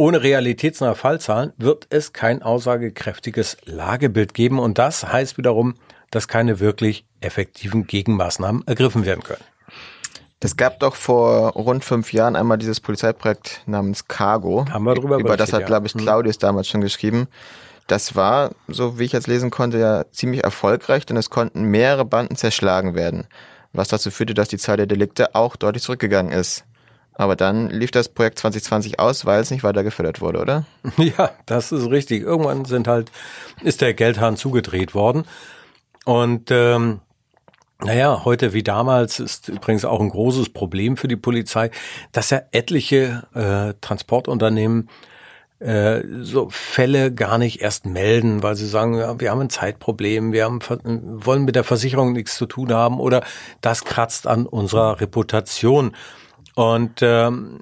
ohne 0.00 0.22
realitätsnahe 0.22 0.94
Fallzahlen 0.94 1.52
wird 1.58 1.86
es 1.90 2.14
kein 2.14 2.42
aussagekräftiges 2.42 3.58
Lagebild 3.66 4.32
geben 4.32 4.58
und 4.58 4.78
das 4.78 5.06
heißt 5.06 5.36
wiederum, 5.36 5.74
dass 6.10 6.26
keine 6.26 6.58
wirklich 6.58 7.04
effektiven 7.20 7.86
Gegenmaßnahmen 7.86 8.66
ergriffen 8.66 9.04
werden 9.04 9.22
können. 9.22 9.44
Es 10.40 10.56
gab 10.56 10.80
doch 10.80 10.94
vor 10.94 11.52
rund 11.52 11.84
fünf 11.84 12.14
Jahren 12.14 12.34
einmal 12.34 12.56
dieses 12.56 12.80
Polizeiprojekt 12.80 13.60
namens 13.66 14.08
Cargo. 14.08 14.64
Haben 14.70 14.84
wir 14.84 14.94
drüber 14.94 15.18
Über 15.18 15.36
das 15.36 15.52
hat, 15.52 15.60
ja. 15.60 15.66
glaube 15.66 15.86
ich, 15.86 15.92
hm. 15.92 16.00
Claudius 16.00 16.36
hm. 16.36 16.40
damals 16.40 16.68
schon 16.68 16.80
geschrieben. 16.80 17.28
Das 17.86 18.16
war, 18.16 18.52
so 18.68 18.98
wie 18.98 19.04
ich 19.04 19.12
jetzt 19.12 19.26
lesen 19.26 19.50
konnte, 19.50 19.78
ja 19.78 20.04
ziemlich 20.12 20.42
erfolgreich, 20.42 21.04
denn 21.04 21.18
es 21.18 21.28
konnten 21.28 21.64
mehrere 21.64 22.06
Banden 22.06 22.36
zerschlagen 22.36 22.94
werden, 22.94 23.26
was 23.74 23.88
dazu 23.88 24.10
führte, 24.10 24.32
dass 24.32 24.48
die 24.48 24.56
Zahl 24.56 24.78
der 24.78 24.86
Delikte 24.86 25.34
auch 25.34 25.56
deutlich 25.56 25.82
zurückgegangen 25.82 26.32
ist. 26.32 26.64
Aber 27.20 27.36
dann 27.36 27.68
lief 27.68 27.90
das 27.90 28.08
Projekt 28.08 28.38
2020 28.38 28.98
aus, 28.98 29.26
weil 29.26 29.42
es 29.42 29.50
nicht 29.50 29.62
weiter 29.62 29.84
gefördert 29.84 30.22
wurde, 30.22 30.40
oder? 30.40 30.64
Ja, 30.96 31.32
das 31.44 31.70
ist 31.70 31.90
richtig. 31.90 32.22
Irgendwann 32.22 32.64
sind 32.64 32.88
halt, 32.88 33.12
ist 33.62 33.82
der 33.82 33.92
Geldhahn 33.92 34.38
zugedreht 34.38 34.94
worden. 34.94 35.24
Und 36.06 36.50
ähm, 36.50 37.00
naja, 37.78 38.24
heute 38.24 38.54
wie 38.54 38.62
damals 38.62 39.20
ist 39.20 39.50
übrigens 39.50 39.84
auch 39.84 40.00
ein 40.00 40.08
großes 40.08 40.48
Problem 40.54 40.96
für 40.96 41.08
die 41.08 41.16
Polizei, 41.16 41.70
dass 42.12 42.30
ja 42.30 42.40
etliche 42.52 43.24
äh, 43.34 43.74
Transportunternehmen 43.82 44.88
äh, 45.58 46.00
so 46.22 46.48
Fälle 46.48 47.12
gar 47.12 47.36
nicht 47.36 47.60
erst 47.60 47.84
melden, 47.84 48.42
weil 48.42 48.56
sie 48.56 48.66
sagen, 48.66 48.94
ja, 48.94 49.20
wir 49.20 49.30
haben 49.30 49.42
ein 49.42 49.50
Zeitproblem, 49.50 50.32
wir 50.32 50.44
haben, 50.44 50.60
wollen 51.22 51.44
mit 51.44 51.54
der 51.54 51.64
Versicherung 51.64 52.14
nichts 52.14 52.36
zu 52.36 52.46
tun 52.46 52.72
haben 52.72 52.98
oder 52.98 53.22
das 53.60 53.84
kratzt 53.84 54.26
an 54.26 54.46
unserer 54.46 55.02
Reputation. 55.02 55.94
Und 56.60 57.00
ähm, 57.00 57.60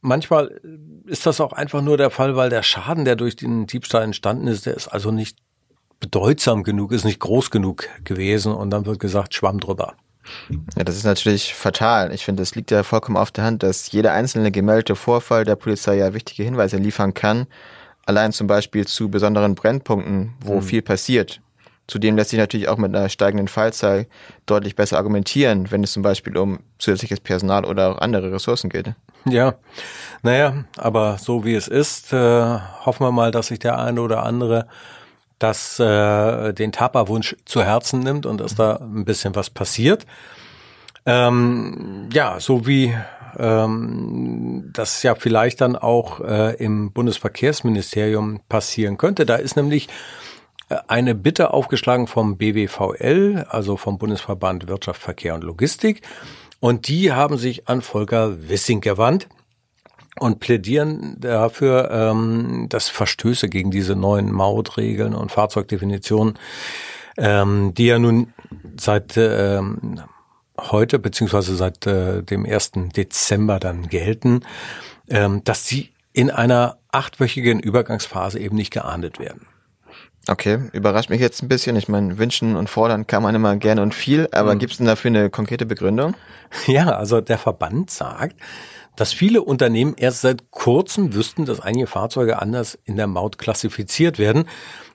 manchmal 0.00 0.58
ist 1.04 1.26
das 1.26 1.38
auch 1.38 1.52
einfach 1.52 1.82
nur 1.82 1.98
der 1.98 2.08
Fall, 2.08 2.34
weil 2.34 2.48
der 2.48 2.62
Schaden, 2.62 3.04
der 3.04 3.14
durch 3.14 3.36
den 3.36 3.66
Diebstahl 3.66 4.02
entstanden 4.02 4.46
ist, 4.46 4.64
der 4.64 4.74
ist 4.74 4.88
also 4.88 5.10
nicht 5.10 5.36
bedeutsam 6.00 6.62
genug, 6.62 6.92
ist 6.92 7.04
nicht 7.04 7.20
groß 7.20 7.50
genug 7.50 7.90
gewesen 8.04 8.54
und 8.54 8.70
dann 8.70 8.86
wird 8.86 9.00
gesagt, 9.00 9.34
schwamm 9.34 9.60
drüber. 9.60 9.96
Ja, 10.78 10.84
das 10.84 10.96
ist 10.96 11.04
natürlich 11.04 11.52
fatal. 11.52 12.10
Ich 12.14 12.24
finde, 12.24 12.42
es 12.42 12.54
liegt 12.54 12.70
ja 12.70 12.84
vollkommen 12.84 13.18
auf 13.18 13.30
der 13.30 13.44
Hand, 13.44 13.62
dass 13.62 13.92
jeder 13.92 14.14
einzelne 14.14 14.50
gemeldete 14.50 14.96
Vorfall 14.96 15.44
der 15.44 15.56
Polizei 15.56 15.98
ja 15.98 16.14
wichtige 16.14 16.42
Hinweise 16.42 16.78
liefern 16.78 17.12
kann. 17.12 17.48
Allein 18.06 18.32
zum 18.32 18.46
Beispiel 18.46 18.86
zu 18.86 19.10
besonderen 19.10 19.56
Brennpunkten, 19.56 20.32
wo 20.40 20.54
mhm. 20.54 20.62
viel 20.62 20.80
passiert. 20.80 21.42
Zudem 21.88 22.16
lässt 22.16 22.30
sich 22.30 22.38
natürlich 22.38 22.68
auch 22.68 22.76
mit 22.76 22.94
einer 22.94 23.08
steigenden 23.08 23.48
Fallzahl 23.48 24.06
deutlich 24.44 24.76
besser 24.76 24.98
argumentieren, 24.98 25.70
wenn 25.70 25.82
es 25.82 25.92
zum 25.92 26.02
Beispiel 26.02 26.36
um 26.36 26.60
zusätzliches 26.78 27.20
Personal 27.20 27.64
oder 27.64 27.90
auch 27.90 27.98
andere 27.98 28.30
Ressourcen 28.30 28.68
geht. 28.68 28.92
Ja, 29.24 29.54
naja, 30.22 30.64
aber 30.76 31.16
so 31.18 31.44
wie 31.44 31.54
es 31.54 31.66
ist, 31.66 32.12
äh, 32.12 32.58
hoffen 32.84 33.04
wir 33.04 33.10
mal, 33.10 33.30
dass 33.30 33.48
sich 33.48 33.58
der 33.58 33.78
eine 33.78 34.02
oder 34.02 34.22
andere 34.22 34.68
das 35.38 35.78
äh, 35.80 36.52
den 36.52 36.72
Tapa-Wunsch 36.72 37.36
zu 37.44 37.62
Herzen 37.62 38.00
nimmt 38.00 38.26
und 38.26 38.40
dass 38.40 38.54
da 38.54 38.76
ein 38.76 39.04
bisschen 39.04 39.34
was 39.34 39.50
passiert. 39.50 40.04
Ähm, 41.06 42.08
ja, 42.12 42.38
so 42.38 42.66
wie 42.66 42.94
ähm, 43.38 44.70
das 44.72 45.02
ja 45.02 45.14
vielleicht 45.14 45.60
dann 45.60 45.76
auch 45.76 46.20
äh, 46.20 46.54
im 46.56 46.92
Bundesverkehrsministerium 46.92 48.40
passieren 48.48 48.98
könnte. 48.98 49.24
Da 49.24 49.36
ist 49.36 49.56
nämlich 49.56 49.88
eine 50.86 51.14
Bitte 51.14 51.52
aufgeschlagen 51.52 52.06
vom 52.06 52.36
BWVL, 52.36 53.46
also 53.48 53.76
vom 53.76 53.98
Bundesverband 53.98 54.68
Wirtschaft, 54.68 55.00
Verkehr 55.00 55.34
und 55.34 55.44
Logistik. 55.44 56.02
Und 56.60 56.88
die 56.88 57.12
haben 57.12 57.38
sich 57.38 57.68
an 57.68 57.82
Volker 57.82 58.48
Wissing 58.48 58.80
gewandt 58.80 59.28
und 60.18 60.40
plädieren 60.40 61.16
dafür, 61.20 61.90
ähm, 61.90 62.66
dass 62.68 62.88
Verstöße 62.88 63.48
gegen 63.48 63.70
diese 63.70 63.94
neuen 63.94 64.32
Mautregeln 64.32 65.14
und 65.14 65.30
Fahrzeugdefinitionen, 65.30 66.38
ähm, 67.16 67.72
die 67.74 67.86
ja 67.86 67.98
nun 67.98 68.32
seit 68.76 69.16
ähm, 69.16 70.00
heute 70.58 70.98
beziehungsweise 70.98 71.54
seit 71.54 71.86
äh, 71.86 72.22
dem 72.22 72.44
1. 72.44 72.72
Dezember 72.96 73.58
dann 73.60 73.88
gelten, 73.88 74.40
dass 75.44 75.66
sie 75.66 75.88
in 76.12 76.30
einer 76.30 76.76
achtwöchigen 76.92 77.60
Übergangsphase 77.60 78.38
eben 78.38 78.56
nicht 78.56 78.74
geahndet 78.74 79.18
werden. 79.18 79.46
Okay, 80.30 80.58
überrascht 80.72 81.08
mich 81.08 81.20
jetzt 81.20 81.42
ein 81.42 81.48
bisschen. 81.48 81.74
Ich 81.76 81.88
meine, 81.88 82.18
wünschen 82.18 82.54
und 82.54 82.68
fordern 82.68 83.06
kann 83.06 83.22
man 83.22 83.34
immer 83.34 83.56
gerne 83.56 83.80
und 83.80 83.94
viel, 83.94 84.28
aber 84.32 84.54
mhm. 84.54 84.58
gibt 84.58 84.72
es 84.72 84.78
denn 84.78 84.86
dafür 84.86 85.08
eine 85.08 85.30
konkrete 85.30 85.66
Begründung? 85.66 86.14
Ja, 86.66 86.90
also 86.90 87.20
der 87.20 87.36
Verband 87.36 87.90
sagt, 87.90 88.36
dass 88.96 89.12
viele 89.12 89.42
Unternehmen 89.42 89.94
erst 89.96 90.22
seit 90.22 90.50
kurzem 90.50 91.14
wüssten, 91.14 91.44
dass 91.44 91.60
einige 91.60 91.86
Fahrzeuge 91.86 92.40
anders 92.40 92.78
in 92.84 92.96
der 92.96 93.06
Maut 93.06 93.38
klassifiziert 93.38 94.18
werden. 94.18 94.44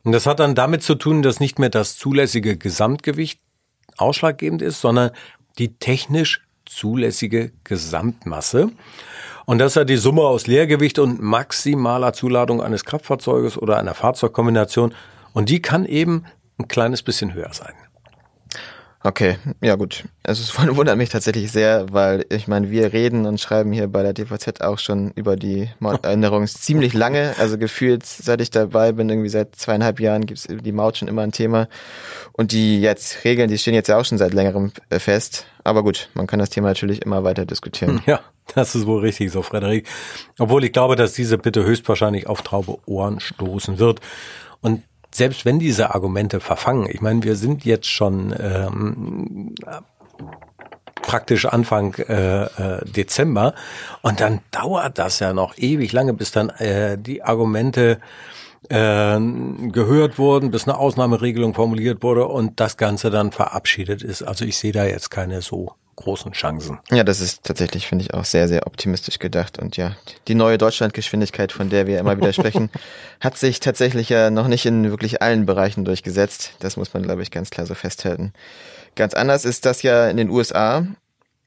Und 0.04 0.12
das 0.12 0.26
hat 0.26 0.40
dann 0.40 0.56
damit 0.56 0.82
zu 0.82 0.96
tun, 0.96 1.22
dass 1.22 1.40
nicht 1.40 1.60
mehr 1.60 1.70
das 1.70 1.96
zulässige 1.96 2.58
Gesamtgewicht 2.58 3.40
ausschlaggebend 3.98 4.62
ist, 4.62 4.82
sondern 4.82 5.12
die 5.60 5.78
technisch 5.78 6.42
zulässige 6.66 7.52
Gesamtmasse. 7.64 8.72
Und 9.46 9.60
das 9.60 9.74
ist 9.74 9.76
ja 9.76 9.84
die 9.84 9.98
Summe 9.98 10.22
aus 10.22 10.48
Leergewicht 10.48 11.00
und 11.00 11.22
maximaler 11.22 12.14
Zuladung 12.14 12.62
eines 12.62 12.86
Kraftfahrzeuges 12.86 13.58
oder 13.58 13.78
einer 13.78 13.94
Fahrzeugkombination 13.94 14.94
und 15.34 15.50
die 15.50 15.62
kann 15.62 15.86
eben 15.86 16.26
ein 16.58 16.68
kleines 16.68 17.04
bisschen 17.04 17.34
höher 17.34 17.54
sein. 17.54 17.74
Okay, 19.06 19.36
ja 19.62 19.76
gut. 19.76 20.06
Also 20.24 20.42
es 20.44 20.76
wundert 20.78 20.98
mich 20.98 21.10
tatsächlich 21.10 21.52
sehr, 21.52 21.92
weil 21.92 22.26
ich 22.30 22.48
meine, 22.48 22.72
wir 22.72 22.94
reden 22.94 23.26
und 23.26 23.40
schreiben 23.40 23.74
hier 23.74 23.88
bei 23.90 24.02
der 24.02 24.14
DVZ 24.14 24.62
auch 24.62 24.80
schon 24.80 25.12
über 25.12 25.36
die 25.36 25.70
Mautänderung 25.80 26.48
ziemlich 26.48 26.94
lange. 26.94 27.36
Also 27.38 27.58
gefühlt, 27.58 28.06
seit 28.06 28.40
ich 28.40 28.50
dabei 28.50 28.94
bin, 28.94 29.10
irgendwie 29.10 29.28
seit 29.28 29.58
zweieinhalb 29.58 30.00
Jahren 30.00 30.26
gibt's 30.26 30.48
die 30.50 30.72
Maut 30.72 30.98
schon 30.98 31.10
immer 31.10 31.24
ein 31.24 31.34
Thema. 31.34 31.68
Und 32.32 32.54
die 32.54 32.80
jetzt 32.80 33.26
Regeln, 33.26 33.50
die 33.50 33.58
stehen 33.58 33.74
jetzt 33.74 33.90
ja 33.90 33.98
auch 33.98 34.06
schon 34.06 34.18
seit 34.18 34.34
längerem 34.34 34.72
äh, 34.90 35.00
fest. 35.00 35.48
Aber 35.66 35.84
gut, 35.84 36.10
man 36.14 36.26
kann 36.26 36.40
das 36.40 36.50
Thema 36.50 36.70
natürlich 36.70 37.02
immer 37.02 37.26
weiter 37.26 37.46
diskutieren. 37.46 38.02
Ja, 38.06 38.22
das 38.56 38.74
ist 38.74 38.86
wohl 38.86 39.02
richtig 39.02 39.32
so, 39.32 39.42
Frederik. 39.42 39.88
Obwohl 40.40 40.64
ich 40.64 40.72
glaube, 40.72 40.96
dass 40.96 41.14
diese 41.14 41.38
Bitte 41.38 41.66
höchstwahrscheinlich 41.66 42.28
auf 42.28 42.42
traube 42.42 42.78
Ohren 42.86 43.20
stoßen 43.20 43.80
wird. 43.80 44.00
Und 44.62 44.84
selbst 45.14 45.46
wenn 45.46 45.60
diese 45.60 45.94
Argumente 45.94 46.40
verfangen, 46.40 46.88
ich 46.90 47.02
meine, 47.02 47.24
wir 47.24 47.36
sind 47.36 47.66
jetzt 47.66 47.88
schon 47.88 48.34
ähm, 48.40 49.56
praktisch 51.02 51.46
Anfang 51.46 51.94
äh, 51.96 52.44
äh, 52.46 52.86
Dezember 52.86 53.54
und 54.02 54.20
dann 54.20 54.40
dauert 54.52 54.98
das 54.98 55.20
ja 55.20 55.34
noch 55.34 55.58
ewig 55.58 55.92
lange, 55.92 56.14
bis 56.14 56.32
dann 56.32 56.50
äh, 56.50 56.98
die 56.98 57.24
Argumente 57.24 58.00
äh, 58.70 59.20
gehört 59.72 60.18
wurden, 60.18 60.50
bis 60.50 60.68
eine 60.68 60.78
Ausnahmeregelung 60.78 61.54
formuliert 61.54 62.02
wurde 62.02 62.26
und 62.26 62.60
das 62.60 62.78
Ganze 62.78 63.12
dann 63.12 63.32
verabschiedet 63.32 64.02
ist. 64.02 64.24
Also 64.24 64.46
ich 64.46 64.58
sehe 64.58 64.72
da 64.72 64.86
jetzt 64.86 65.12
keine 65.12 65.42
so 65.42 65.74
großen 65.96 66.32
Chancen. 66.32 66.80
Ja, 66.92 67.04
das 67.04 67.20
ist 67.22 67.44
tatsächlich, 67.44 67.88
finde 67.88 68.06
ich, 68.06 68.14
auch 68.14 68.26
sehr, 68.26 68.48
sehr 68.48 68.68
optimistisch 68.68 69.20
gedacht. 69.20 69.60
Und 69.60 69.78
ja, 69.78 69.96
die 70.28 70.36
neue 70.36 70.58
Deutschlandgeschwindigkeit, 70.58 71.52
von 71.52 71.70
der 71.70 71.88
wir 71.88 72.00
immer 72.00 72.18
wieder 72.18 72.34
sprechen, 72.34 72.70
hat 73.20 73.38
sich 73.38 73.60
tatsächlich 73.60 74.10
ja 74.10 74.30
noch 74.30 74.48
nicht 74.48 74.66
in 74.66 74.90
wirklich 74.90 75.22
allen 75.22 75.46
Bereichen 75.46 75.86
durchgesetzt. 75.86 76.54
Das 76.60 76.78
muss 76.78 76.94
man, 76.94 77.04
glaube 77.04 77.22
ich, 77.22 77.32
ganz 77.32 77.50
klar 77.50 77.66
so 77.66 77.76
festhalten. 77.76 78.34
Ganz 78.96 79.14
anders 79.14 79.46
ist 79.46 79.66
das 79.66 79.82
ja 79.82 80.10
in 80.10 80.18
den 80.18 80.30
USA. 80.30 80.86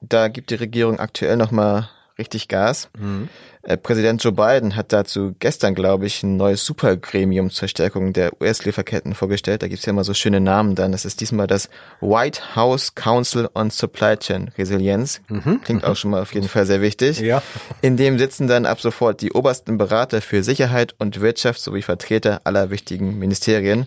Da 0.01 0.29
gibt 0.29 0.51
die 0.51 0.57
Regierung 0.57 0.99
aktuell 0.99 1.37
nochmal 1.37 1.89
richtig 2.19 2.49
Gas. 2.49 2.89
Mhm. 2.99 3.29
Äh, 3.63 3.77
Präsident 3.77 4.23
Joe 4.23 4.33
Biden 4.33 4.77
hat 4.77 4.93
dazu 4.93 5.35
gestern, 5.39 5.75
glaube 5.75 6.07
ich, 6.07 6.23
ein 6.23 6.37
neues 6.37 6.65
Supergremium 6.65 7.51
zur 7.51 7.69
Stärkung 7.69 8.13
der 8.13 8.41
US-Lieferketten 8.41 9.15
vorgestellt. 9.15 9.63
Da 9.63 9.69
gibt's 9.69 9.85
ja 9.87 9.91
immer 9.91 10.05
so 10.05 10.15
schöne 10.15 10.41
Namen 10.41 10.75
dann. 10.75 10.93
Das 10.93 11.05
ist 11.05 11.21
diesmal 11.21 11.47
das 11.47 11.69
White 12.01 12.57
House 12.57 12.95
Council 12.95 13.49
on 13.55 13.71
Supply 13.71 14.17
Chain 14.17 14.51
Resilience. 14.57 15.21
Mhm. 15.29 15.61
Klingt 15.63 15.85
auch 15.85 15.97
schon 15.97 16.13
mal 16.13 16.23
auf 16.23 16.33
jeden 16.33 16.49
Fall 16.49 16.65
sehr 16.65 16.81
wichtig. 16.81 17.21
Ja. 17.21 17.43
In 17.83 17.97
dem 17.97 18.19
sitzen 18.19 18.47
dann 18.47 18.67
ab 18.67 18.81
sofort 18.81 19.21
die 19.21 19.33
obersten 19.33 19.79
Berater 19.79 20.21
für 20.23 20.43
Sicherheit 20.43 20.95
und 20.99 21.21
Wirtschaft 21.21 21.61
sowie 21.61 21.83
Vertreter 21.83 22.41
aller 22.45 22.71
wichtigen 22.71 23.19
Ministerien. 23.19 23.87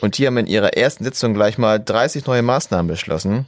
Und 0.00 0.18
die 0.18 0.26
haben 0.26 0.36
in 0.36 0.48
ihrer 0.48 0.76
ersten 0.76 1.04
Sitzung 1.04 1.32
gleich 1.32 1.58
mal 1.58 1.78
30 1.78 2.26
neue 2.26 2.42
Maßnahmen 2.42 2.88
beschlossen. 2.88 3.46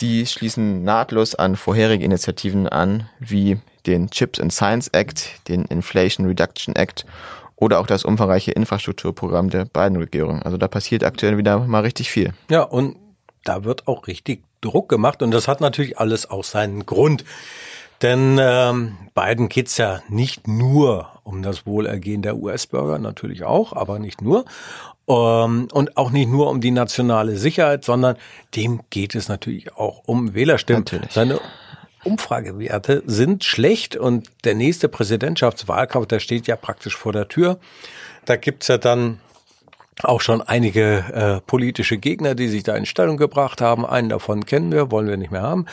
Die 0.00 0.26
schließen 0.26 0.84
nahtlos 0.84 1.34
an 1.34 1.56
vorherige 1.56 2.04
Initiativen 2.04 2.68
an, 2.68 3.08
wie 3.18 3.58
den 3.86 4.10
Chips 4.10 4.40
and 4.40 4.52
Science 4.52 4.88
Act, 4.88 5.48
den 5.48 5.64
Inflation 5.64 6.26
Reduction 6.26 6.76
Act 6.76 7.06
oder 7.56 7.80
auch 7.80 7.86
das 7.86 8.04
umfangreiche 8.04 8.52
Infrastrukturprogramm 8.52 9.48
der 9.48 9.64
beiden 9.64 9.96
Regierungen. 9.96 10.42
Also 10.42 10.58
da 10.58 10.68
passiert 10.68 11.02
aktuell 11.02 11.38
wieder 11.38 11.60
mal 11.60 11.80
richtig 11.80 12.10
viel. 12.10 12.34
Ja, 12.50 12.62
und 12.62 12.96
da 13.44 13.64
wird 13.64 13.88
auch 13.88 14.06
richtig 14.06 14.42
Druck 14.60 14.88
gemacht 14.88 15.22
und 15.22 15.30
das 15.30 15.48
hat 15.48 15.60
natürlich 15.60 15.98
alles 15.98 16.28
auch 16.28 16.44
seinen 16.44 16.84
Grund. 16.84 17.24
Denn 18.02 18.38
ähm, 18.40 18.96
Biden 19.14 19.48
geht's 19.48 19.78
ja 19.78 20.02
nicht 20.08 20.46
nur 20.46 21.08
um 21.22 21.42
das 21.42 21.66
Wohlergehen 21.66 22.22
der 22.22 22.36
US-Bürger, 22.36 22.98
natürlich 22.98 23.44
auch, 23.44 23.72
aber 23.72 23.98
nicht 23.98 24.20
nur. 24.20 24.44
Ähm, 25.08 25.68
und 25.72 25.96
auch 25.96 26.10
nicht 26.10 26.28
nur 26.28 26.50
um 26.50 26.60
die 26.60 26.70
nationale 26.70 27.36
Sicherheit, 27.36 27.84
sondern 27.84 28.16
dem 28.54 28.80
geht 28.90 29.14
es 29.14 29.28
natürlich 29.28 29.74
auch 29.76 30.02
um 30.06 30.34
Wählerstimmen. 30.34 30.84
Natürlich. 30.84 31.12
Seine 31.12 31.40
Umfragewerte 32.04 33.02
sind 33.06 33.44
schlecht 33.44 33.96
und 33.96 34.30
der 34.44 34.54
nächste 34.54 34.88
Präsidentschaftswahlkampf, 34.88 36.06
der 36.06 36.20
steht 36.20 36.46
ja 36.46 36.56
praktisch 36.56 36.96
vor 36.96 37.12
der 37.12 37.28
Tür. 37.28 37.58
Da 38.26 38.36
gibt's 38.36 38.68
ja 38.68 38.78
dann 38.78 39.20
auch 40.02 40.20
schon 40.20 40.42
einige 40.42 41.04
äh, 41.12 41.40
politische 41.46 41.96
Gegner, 41.96 42.34
die 42.34 42.48
sich 42.48 42.62
da 42.62 42.76
in 42.76 42.86
Stellung 42.86 43.16
gebracht 43.16 43.60
haben. 43.60 43.86
Einen 43.86 44.10
davon 44.10 44.44
kennen 44.44 44.70
wir, 44.70 44.90
wollen 44.90 45.08
wir 45.08 45.16
nicht 45.16 45.30
mehr 45.30 45.42
haben. 45.42 45.66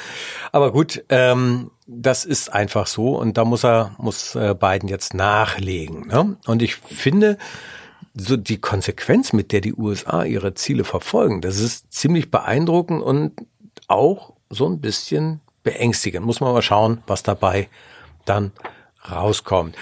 Aber 0.51 0.71
gut, 0.71 1.03
ähm, 1.09 1.71
das 1.87 2.23
ist 2.23 2.53
einfach 2.53 2.87
so 2.87 3.17
und 3.17 3.37
da 3.37 3.43
muss 3.43 3.65
er, 3.65 3.91
muss 3.97 4.35
äh, 4.35 4.55
Biden 4.57 4.87
jetzt 4.87 5.13
nachlegen. 5.13 6.07
Ne? 6.07 6.37
Und 6.45 6.61
ich 6.61 6.75
finde, 6.75 7.37
so 8.15 8.37
die 8.37 8.59
Konsequenz, 8.59 9.33
mit 9.33 9.51
der 9.51 9.61
die 9.61 9.73
USA 9.73 10.23
ihre 10.23 10.53
Ziele 10.53 10.83
verfolgen, 10.83 11.41
das 11.41 11.59
ist 11.59 11.91
ziemlich 11.91 12.31
beeindruckend 12.31 13.01
und 13.03 13.33
auch 13.87 14.33
so 14.49 14.67
ein 14.67 14.79
bisschen 14.79 15.41
beängstigend. 15.63 16.25
Muss 16.25 16.39
man 16.39 16.53
mal 16.53 16.61
schauen, 16.61 17.03
was 17.07 17.23
dabei 17.23 17.69
dann 18.25 18.51
rauskommt. 19.09 19.75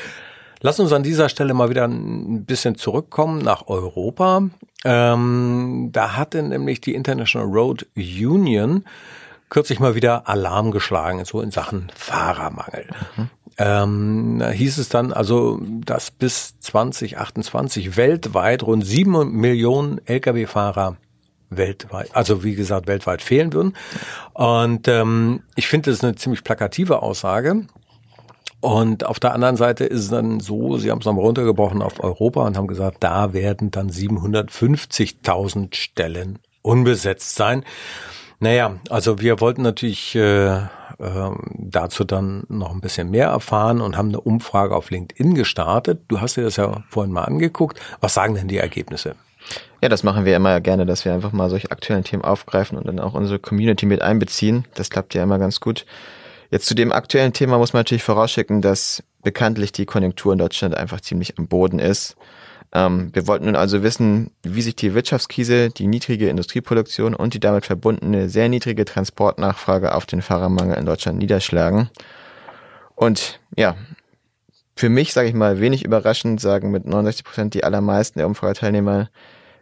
Lass 0.64 0.80
uns 0.80 0.92
an 0.94 1.02
dieser 1.02 1.28
Stelle 1.28 1.56
mal 1.56 1.70
wieder 1.70 1.88
ein 1.88 2.46
bisschen 2.46 2.76
zurückkommen 2.76 3.40
nach 3.40 3.68
Europa. 3.68 4.44
Ähm, 4.86 5.90
da 5.92 6.16
hatte 6.16 6.44
nämlich 6.44 6.82
die 6.82 6.94
International 6.94 7.48
Road 7.48 7.88
Union 7.96 8.86
kürzlich 9.50 9.80
mal 9.80 9.96
wieder 9.96 10.30
Alarm 10.30 10.72
geschlagen, 10.72 11.26
so 11.26 11.42
in 11.42 11.50
Sachen 11.50 11.92
Fahrermangel. 11.96 12.86
Mhm. 13.18 13.30
Ähm, 13.58 14.38
da 14.40 14.50
hieß 14.50 14.78
es 14.78 14.90
dann 14.90 15.12
also, 15.12 15.60
dass 15.62 16.12
bis 16.12 16.58
2028 16.60 17.98
weltweit 17.98 18.64
rund 18.64 18.86
sieben 18.86 19.32
Millionen 19.32 20.00
Lkw-Fahrer 20.06 20.96
weltweit, 21.50 22.16
also 22.16 22.44
wie 22.44 22.56
gesagt, 22.56 22.88
weltweit 22.88 23.22
fehlen 23.22 23.52
würden. 23.52 23.76
Und 24.34 24.88
ähm, 24.88 25.42
ich 25.56 25.68
finde, 25.68 25.90
das 25.90 25.98
ist 25.98 26.04
eine 26.04 26.16
ziemlich 26.16 26.44
plakative 26.44 27.02
Aussage. 27.02 27.66
Und 28.62 29.06
auf 29.06 29.20
der 29.20 29.34
anderen 29.34 29.58
Seite 29.58 29.86
ist 29.86 30.02
es 30.02 30.10
dann 30.10 30.40
so, 30.40 30.78
sie 30.78 30.92
haben 30.92 31.00
es 31.00 31.06
nochmal 31.06 31.26
runtergebrochen 31.26 31.82
auf 31.82 32.02
Europa 32.02 32.46
und 32.46 32.58
haben 32.58 32.68
gesagt, 32.68 32.98
da 33.00 33.34
werden 33.34 33.72
dann 33.72 33.90
750.000 33.90 35.76
Stellen 35.76 36.40
unbesetzt 36.62 37.36
sein. 37.36 37.66
Naja, 38.40 38.76
also 38.90 39.20
wir 39.20 39.40
wollten 39.40 39.64
natürlich 39.64 40.16
äh, 40.16 40.58
äh, 40.58 40.68
dazu 41.58 42.04
dann 42.04 42.44
noch 42.50 42.72
ein 42.72 42.82
bisschen 42.82 43.10
mehr 43.10 43.28
erfahren 43.28 43.82
und 43.82 43.98
haben 43.98 44.10
eine 44.10 44.22
Umfrage 44.22 44.76
auf 44.76 44.92
LinkedIn 44.92 45.34
gestartet. 45.34 46.02
Du 46.08 46.22
hast 46.22 46.38
dir 46.38 46.44
das 46.44 46.56
ja 46.56 46.84
vorhin 46.90 47.14
mal 47.14 47.24
angeguckt. 47.24 47.80
Was 48.00 48.14
sagen 48.14 48.36
denn 48.36 48.48
die 48.48 48.58
Ergebnisse? 48.58 49.16
Ja, 49.82 49.90
das 49.90 50.04
machen 50.04 50.26
wir 50.26 50.36
immer 50.36 50.62
gerne, 50.62 50.86
dass 50.86 51.04
wir 51.06 51.14
einfach 51.14 51.32
mal 51.32 51.50
solche 51.50 51.72
aktuellen 51.72 52.04
Themen 52.04 52.24
aufgreifen 52.24 52.78
und 52.78 52.88
dann 52.88 53.00
auch 53.00 53.16
unsere 53.16 53.40
Community 53.40 53.88
mit 53.88 54.04
einbeziehen. 54.04 54.66
Das 54.76 54.92
klappt 54.92 55.16
ja 55.16 55.24
immer 55.24 55.40
ganz 55.40 55.60
gut. 55.60 55.86
Jetzt 56.52 56.66
zu 56.66 56.76
dem 56.76 56.92
aktuellen 56.92 57.32
Thema 57.32 57.58
muss 57.58 57.72
man 57.72 57.80
natürlich 57.80 58.04
vorausschicken, 58.04 58.62
dass 58.62 59.04
bekanntlich 59.24 59.72
die 59.72 59.86
Konjunktur 59.86 60.34
in 60.34 60.40
Deutschland 60.40 60.76
einfach 60.76 61.00
ziemlich 61.00 61.40
am 61.40 61.48
Boden 61.48 61.80
ist. 61.80 62.18
Ähm, 62.74 63.10
wir 63.14 63.26
wollten 63.26 63.46
nun 63.46 63.56
also 63.56 63.84
wissen, 63.84 64.32
wie 64.44 64.62
sich 64.62 64.76
die 64.76 64.94
Wirtschaftskrise, 64.94 65.70
die 65.70 65.88
niedrige 65.88 66.28
Industrieproduktion 66.28 67.16
und 67.16 67.34
die 67.34 67.40
damit 67.40 67.66
verbundene 67.66 68.28
sehr 68.28 68.50
niedrige 68.50 68.84
Transportnachfrage 68.84 69.96
auf 69.96 70.06
den 70.06 70.22
Fahrermangel 70.22 70.78
in 70.78 70.86
Deutschland 70.86 71.20
niederschlagen. 71.20 71.90
Und 72.96 73.40
ja, 73.56 73.76
für 74.76 74.90
mich, 74.90 75.14
sage 75.14 75.30
ich 75.30 75.34
mal, 75.34 75.62
wenig 75.62 75.86
überraschend, 75.86 76.42
sagen 76.42 76.72
mit 76.72 76.86
69 76.86 77.24
Prozent 77.24 77.54
die 77.54 77.64
allermeisten 77.64 78.20
der 78.20 78.28
Umfrageteilnehmer, 78.28 79.10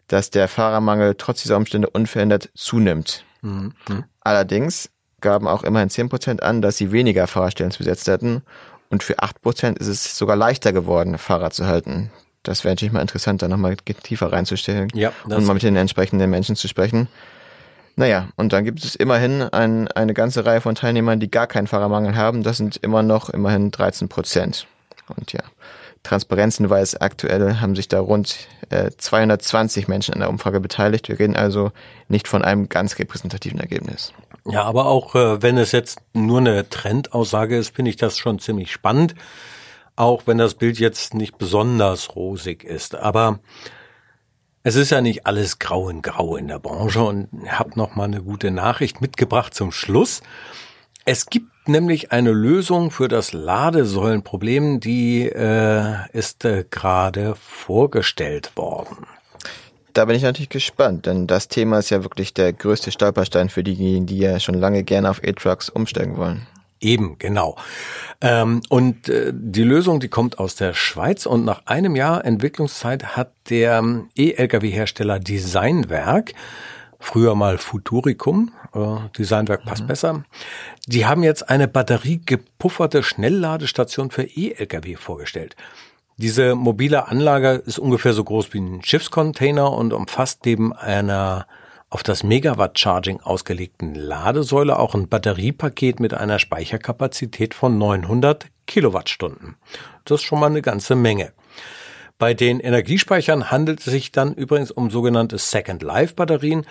dass 0.08 0.32
der 0.32 0.48
Fahrermangel 0.48 1.16
trotz 1.16 1.44
dieser 1.44 1.58
Umstände 1.58 1.90
unverändert 1.90 2.50
zunimmt. 2.56 3.26
Mhm. 3.42 3.74
Allerdings 4.22 4.90
gaben 5.22 5.48
auch 5.48 5.64
immerhin 5.64 5.90
10 5.90 6.10
Prozent 6.10 6.44
an, 6.44 6.62
dass 6.62 6.78
sie 6.78 6.92
weniger 6.92 7.28
Fahrerstellen 7.28 7.74
besetzt 7.78 8.08
hätten. 8.08 8.44
Und 8.90 9.04
für 9.04 9.20
8 9.20 9.42
Prozent 9.42 9.80
ist 9.80 9.88
es 9.88 10.18
sogar 10.18 10.36
leichter 10.36 10.74
geworden, 10.74 11.18
Fahrer 11.18 11.52
zu 11.52 11.68
halten. 11.68 12.12
Das 12.44 12.64
wäre 12.64 12.74
natürlich 12.74 12.94
mal 12.94 13.02
interessant, 13.02 13.42
da 13.42 13.48
nochmal 13.48 13.76
tiefer 13.76 14.32
reinzustellen 14.32 14.90
ja, 14.94 15.12
und 15.26 15.46
mal 15.46 15.54
mit 15.54 15.64
den 15.64 15.76
entsprechenden 15.76 16.30
Menschen 16.30 16.56
zu 16.56 16.68
sprechen. 16.68 17.08
Naja, 17.96 18.30
und 18.38 18.54
dann 18.54 18.64
gibt 18.64 18.84
es 18.84 18.96
immerhin 18.96 19.42
ein, 19.42 19.90
eine 19.90 20.14
ganze 20.14 20.46
Reihe 20.46 20.62
von 20.62 20.74
Teilnehmern, 20.74 21.20
die 21.20 21.30
gar 21.30 21.48
keinen 21.48 21.68
Fahrermangel 21.68 22.16
haben. 22.16 22.44
Das 22.44 22.56
sind 22.56 22.78
immer 22.78 23.04
noch 23.04 23.30
immerhin 23.30 23.72
13 23.72 24.08
Prozent. 24.08 24.68
Und 25.18 25.34
ja, 25.34 25.42
Transparenzhinweis 26.04 26.96
aktuell 26.96 27.58
haben 27.58 27.76
sich 27.76 27.90
da 27.90 28.00
rund 28.00 28.48
äh, 28.70 28.92
220 28.98 29.88
Menschen 29.88 30.14
an 30.14 30.22
der 30.22 30.30
Umfrage 30.30 30.60
beteiligt. 30.62 31.10
Wir 31.10 31.20
reden 31.20 31.36
also 31.36 31.72
nicht 32.08 32.28
von 32.28 32.44
einem 32.44 32.70
ganz 32.70 32.98
repräsentativen 33.00 33.60
Ergebnis. 33.60 34.14
Ja, 34.46 34.64
aber 34.64 34.86
auch 34.86 35.16
äh, 35.16 35.42
wenn 35.42 35.58
es 35.58 35.72
jetzt 35.72 36.00
nur 36.14 36.40
eine 36.40 36.70
Trendaussage 36.70 37.58
ist, 37.58 37.76
finde 37.76 37.90
ich 37.92 37.98
das 37.98 38.18
schon 38.18 38.40
ziemlich 38.40 38.72
spannend 38.72 39.16
auch 40.00 40.24
wenn 40.28 40.38
das 40.38 40.54
Bild 40.54 40.80
jetzt 40.80 41.14
nicht 41.14 41.38
besonders 41.38 42.16
rosig 42.16 42.64
ist. 42.64 42.96
Aber 42.96 43.40
es 44.64 44.76
ist 44.76 44.92
ja 44.92 45.02
nicht 45.02 45.28
alles 45.28 45.60
grau 45.60 45.90
in 45.90 46.02
grau 46.02 46.38
in 46.38 46.48
der 46.48 46.60
Branche 46.60 47.04
und 47.04 47.28
habe 47.48 47.78
noch 47.78 47.96
mal 47.96 48.06
eine 48.06 48.24
gute 48.24 48.50
Nachricht 48.50 49.02
mitgebracht 49.02 49.54
zum 49.54 49.74
Schluss. 49.74 50.22
Es 51.04 51.26
gibt 51.26 51.68
nämlich 51.68 52.14
eine 52.14 52.32
Lösung 52.32 52.92
für 52.92 53.10
das 53.10 53.34
Ladesäulenproblem, 53.34 54.80
die 54.80 55.24
äh, 55.24 56.10
ist 56.14 56.46
äh, 56.46 56.64
gerade 56.70 57.36
vorgestellt 57.36 58.56
worden. 58.56 59.06
Da 59.94 60.06
bin 60.06 60.16
ich 60.16 60.24
natürlich 60.24 60.50
gespannt, 60.50 61.06
denn 61.06 61.28
das 61.28 61.48
Thema 61.48 61.80
ist 61.80 61.90
ja 61.90 62.04
wirklich 62.04 62.34
der 62.34 62.54
größte 62.54 62.92
Stolperstein 62.92 63.50
für 63.50 63.64
diejenigen, 63.64 64.06
die 64.06 64.20
ja 64.20 64.40
schon 64.40 64.56
lange 64.56 64.84
gerne 64.84 65.10
auf 65.10 65.24
E-Trucks 65.24 65.70
umsteigen 65.70 66.18
wollen. 66.18 66.46
Eben, 66.82 67.18
genau. 67.20 67.58
Ähm, 68.22 68.62
und 68.70 69.10
äh, 69.10 69.34
die 69.34 69.64
Lösung, 69.64 70.00
die 70.00 70.08
kommt 70.08 70.40
aus 70.40 70.56
der 70.56 70.74
Schweiz 70.74 71.26
und 71.26 71.44
nach 71.44 71.64
einem 71.66 71.96
Jahr 71.96 72.24
Entwicklungszeit 72.24 73.18
hat 73.18 73.34
der 73.50 73.80
ähm, 73.80 74.10
E-Lkw-Hersteller 74.16 75.20
Designwerk 75.20 76.34
früher 77.00 77.36
mal 77.36 77.58
Futuricum, 77.58 78.52
äh, 78.74 78.96
Designwerk 79.18 79.64
passt 79.64 79.84
mhm. 79.84 79.88
besser. 79.88 80.24
Die 80.86 81.06
haben 81.06 81.24
jetzt 81.24 81.50
eine 81.50 81.68
batteriegepufferte 81.68 83.04
Schnellladestation 83.04 84.12
für 84.12 84.24
E-Lkw 84.24 84.96
vorgestellt. 84.96 85.56
Diese 86.22 86.54
mobile 86.54 87.08
Anlage 87.08 87.64
ist 87.66 87.80
ungefähr 87.80 88.12
so 88.12 88.26
groß 88.26 88.52
wie 88.54 88.60
ein 88.60 88.84
Schiffscontainer 88.84 89.72
und 89.72 89.94
umfasst 89.94 90.42
neben 90.44 90.74
einer 90.74 91.48
auf 91.90 92.04
das 92.04 92.24
Megawatt-Charging 92.24 93.22
ausgelegten 93.22 93.96
Ladesäule 93.96 94.78
auch 94.78 94.96
ein 94.96 95.08
Batteriepaket 95.08 96.02
mit 96.02 96.14
einer 96.14 96.38
Speicherkapazität 96.38 97.54
von 97.54 97.78
900 97.78 98.48
Kilowattstunden. 98.68 99.56
Das 100.04 100.20
ist 100.20 100.26
schon 100.26 100.42
mal 100.42 100.48
eine 100.48 100.62
ganze 100.62 100.98
Menge. 100.98 101.32
Bei 102.18 102.34
den 102.34 102.60
Energiespeichern 102.60 103.50
handelt 103.50 103.80
es 103.80 103.86
sich 103.86 104.12
dann 104.12 104.34
übrigens 104.34 104.72
um 104.72 104.92
sogenannte 104.92 105.38
Second 105.38 105.82
Life 105.84 106.16
Batterien. 106.16 106.66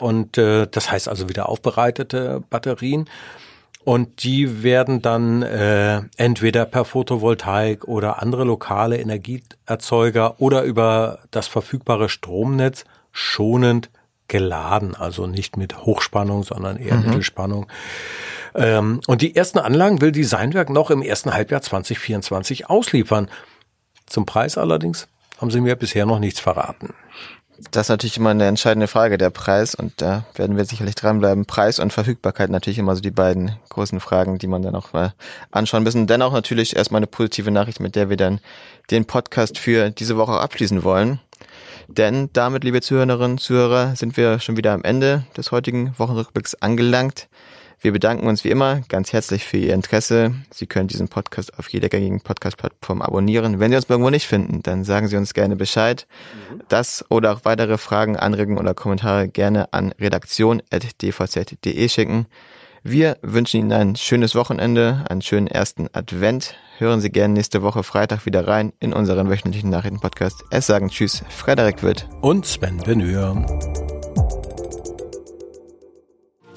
Und 0.00 0.36
äh, 0.36 0.66
das 0.66 0.90
heißt 0.90 1.08
also 1.08 1.28
wieder 1.28 1.48
aufbereitete 1.48 2.42
Batterien. 2.50 3.08
Und 3.84 4.22
die 4.24 4.62
werden 4.62 5.00
dann 5.00 5.42
äh, 5.42 6.02
entweder 6.16 6.66
per 6.66 6.84
Photovoltaik 6.84 7.84
oder 7.84 8.20
andere 8.20 8.44
lokale 8.44 8.98
Energieerzeuger 8.98 10.38
oder 10.38 10.62
über 10.64 11.20
das 11.30 11.48
verfügbare 11.48 12.08
Stromnetz 12.10 12.84
schonend 13.10 13.90
geladen, 14.28 14.94
also 14.94 15.26
nicht 15.26 15.56
mit 15.56 15.78
Hochspannung, 15.78 16.44
sondern 16.44 16.76
eher 16.76 16.96
mhm. 16.96 17.06
Mittelspannung. 17.06 17.66
Ähm, 18.54 19.00
und 19.06 19.22
die 19.22 19.34
ersten 19.34 19.58
Anlagen 19.58 20.00
will 20.00 20.12
Designwerk 20.12 20.70
noch 20.70 20.90
im 20.90 21.02
ersten 21.02 21.32
Halbjahr 21.32 21.62
2024 21.62 22.68
ausliefern. 22.68 23.28
Zum 24.06 24.26
Preis 24.26 24.58
allerdings 24.58 25.08
haben 25.38 25.50
sie 25.50 25.60
mir 25.60 25.76
bisher 25.76 26.04
noch 26.04 26.18
nichts 26.18 26.40
verraten. 26.40 26.94
Das 27.72 27.86
ist 27.86 27.90
natürlich 27.90 28.16
immer 28.16 28.30
eine 28.30 28.46
entscheidende 28.46 28.88
Frage, 28.88 29.18
der 29.18 29.30
Preis. 29.30 29.74
Und 29.74 30.00
da 30.00 30.24
werden 30.34 30.56
wir 30.56 30.64
sicherlich 30.64 30.94
dranbleiben. 30.94 31.44
Preis 31.44 31.78
und 31.78 31.92
Verfügbarkeit 31.92 32.48
natürlich 32.48 32.78
immer 32.78 32.96
so 32.96 33.02
die 33.02 33.10
beiden 33.10 33.52
großen 33.68 34.00
Fragen, 34.00 34.38
die 34.38 34.46
man 34.46 34.62
dann 34.62 34.74
auch 34.74 34.92
mal 34.92 35.12
anschauen 35.50 35.82
müssen. 35.82 36.06
Dennoch 36.06 36.32
natürlich 36.32 36.74
erstmal 36.74 37.00
eine 37.00 37.06
positive 37.06 37.50
Nachricht, 37.50 37.80
mit 37.80 37.96
der 37.96 38.08
wir 38.08 38.16
dann 38.16 38.40
den 38.90 39.04
Podcast 39.04 39.58
für 39.58 39.90
diese 39.90 40.16
Woche 40.16 40.40
abschließen 40.40 40.84
wollen. 40.84 41.20
Denn 41.88 42.30
damit, 42.32 42.64
liebe 42.64 42.80
Zuhörerinnen 42.80 43.32
und 43.32 43.40
Zuhörer, 43.40 43.94
sind 43.96 44.16
wir 44.16 44.38
schon 44.38 44.56
wieder 44.56 44.72
am 44.72 44.84
Ende 44.84 45.24
des 45.36 45.52
heutigen 45.52 45.92
Wochenrückblicks 45.98 46.54
angelangt. 46.56 47.28
Wir 47.82 47.92
bedanken 47.92 48.26
uns 48.26 48.44
wie 48.44 48.50
immer 48.50 48.82
ganz 48.88 49.14
herzlich 49.14 49.44
für 49.44 49.56
Ihr 49.56 49.72
Interesse. 49.72 50.34
Sie 50.50 50.66
können 50.66 50.86
diesen 50.86 51.08
Podcast 51.08 51.58
auf 51.58 51.68
jeder 51.70 51.88
gängigen 51.88 52.20
Podcast-Plattform 52.20 53.00
abonnieren. 53.00 53.58
Wenn 53.58 53.70
Sie 53.70 53.76
uns 53.76 53.88
irgendwo 53.88 54.10
nicht 54.10 54.26
finden, 54.26 54.62
dann 54.62 54.84
sagen 54.84 55.08
Sie 55.08 55.16
uns 55.16 55.32
gerne 55.32 55.56
Bescheid. 55.56 56.06
Mhm. 56.50 56.60
Das 56.68 57.06
oder 57.08 57.32
auch 57.32 57.44
weitere 57.44 57.78
Fragen, 57.78 58.18
Anregungen 58.18 58.58
oder 58.58 58.74
Kommentare 58.74 59.28
gerne 59.28 59.72
an 59.72 59.92
redaktion.dvz.de 59.98 61.88
schicken. 61.88 62.26
Wir 62.82 63.16
wünschen 63.22 63.60
Ihnen 63.60 63.72
ein 63.72 63.96
schönes 63.96 64.34
Wochenende, 64.34 65.04
einen 65.08 65.22
schönen 65.22 65.46
ersten 65.46 65.88
Advent. 65.94 66.56
Hören 66.76 67.00
Sie 67.00 67.10
gerne 67.10 67.32
nächste 67.32 67.62
Woche 67.62 67.82
Freitag 67.82 68.26
wieder 68.26 68.46
rein 68.46 68.74
in 68.78 68.92
unseren 68.92 69.30
wöchentlichen 69.30 69.70
Nachrichtenpodcast. 69.70 70.44
Es 70.50 70.66
sagen 70.66 70.90
Tschüss, 70.90 71.22
Frederik 71.30 71.82
Witt 71.82 72.06
und 72.20 72.44
Sven 72.44 72.86
Veneur. 72.86 73.99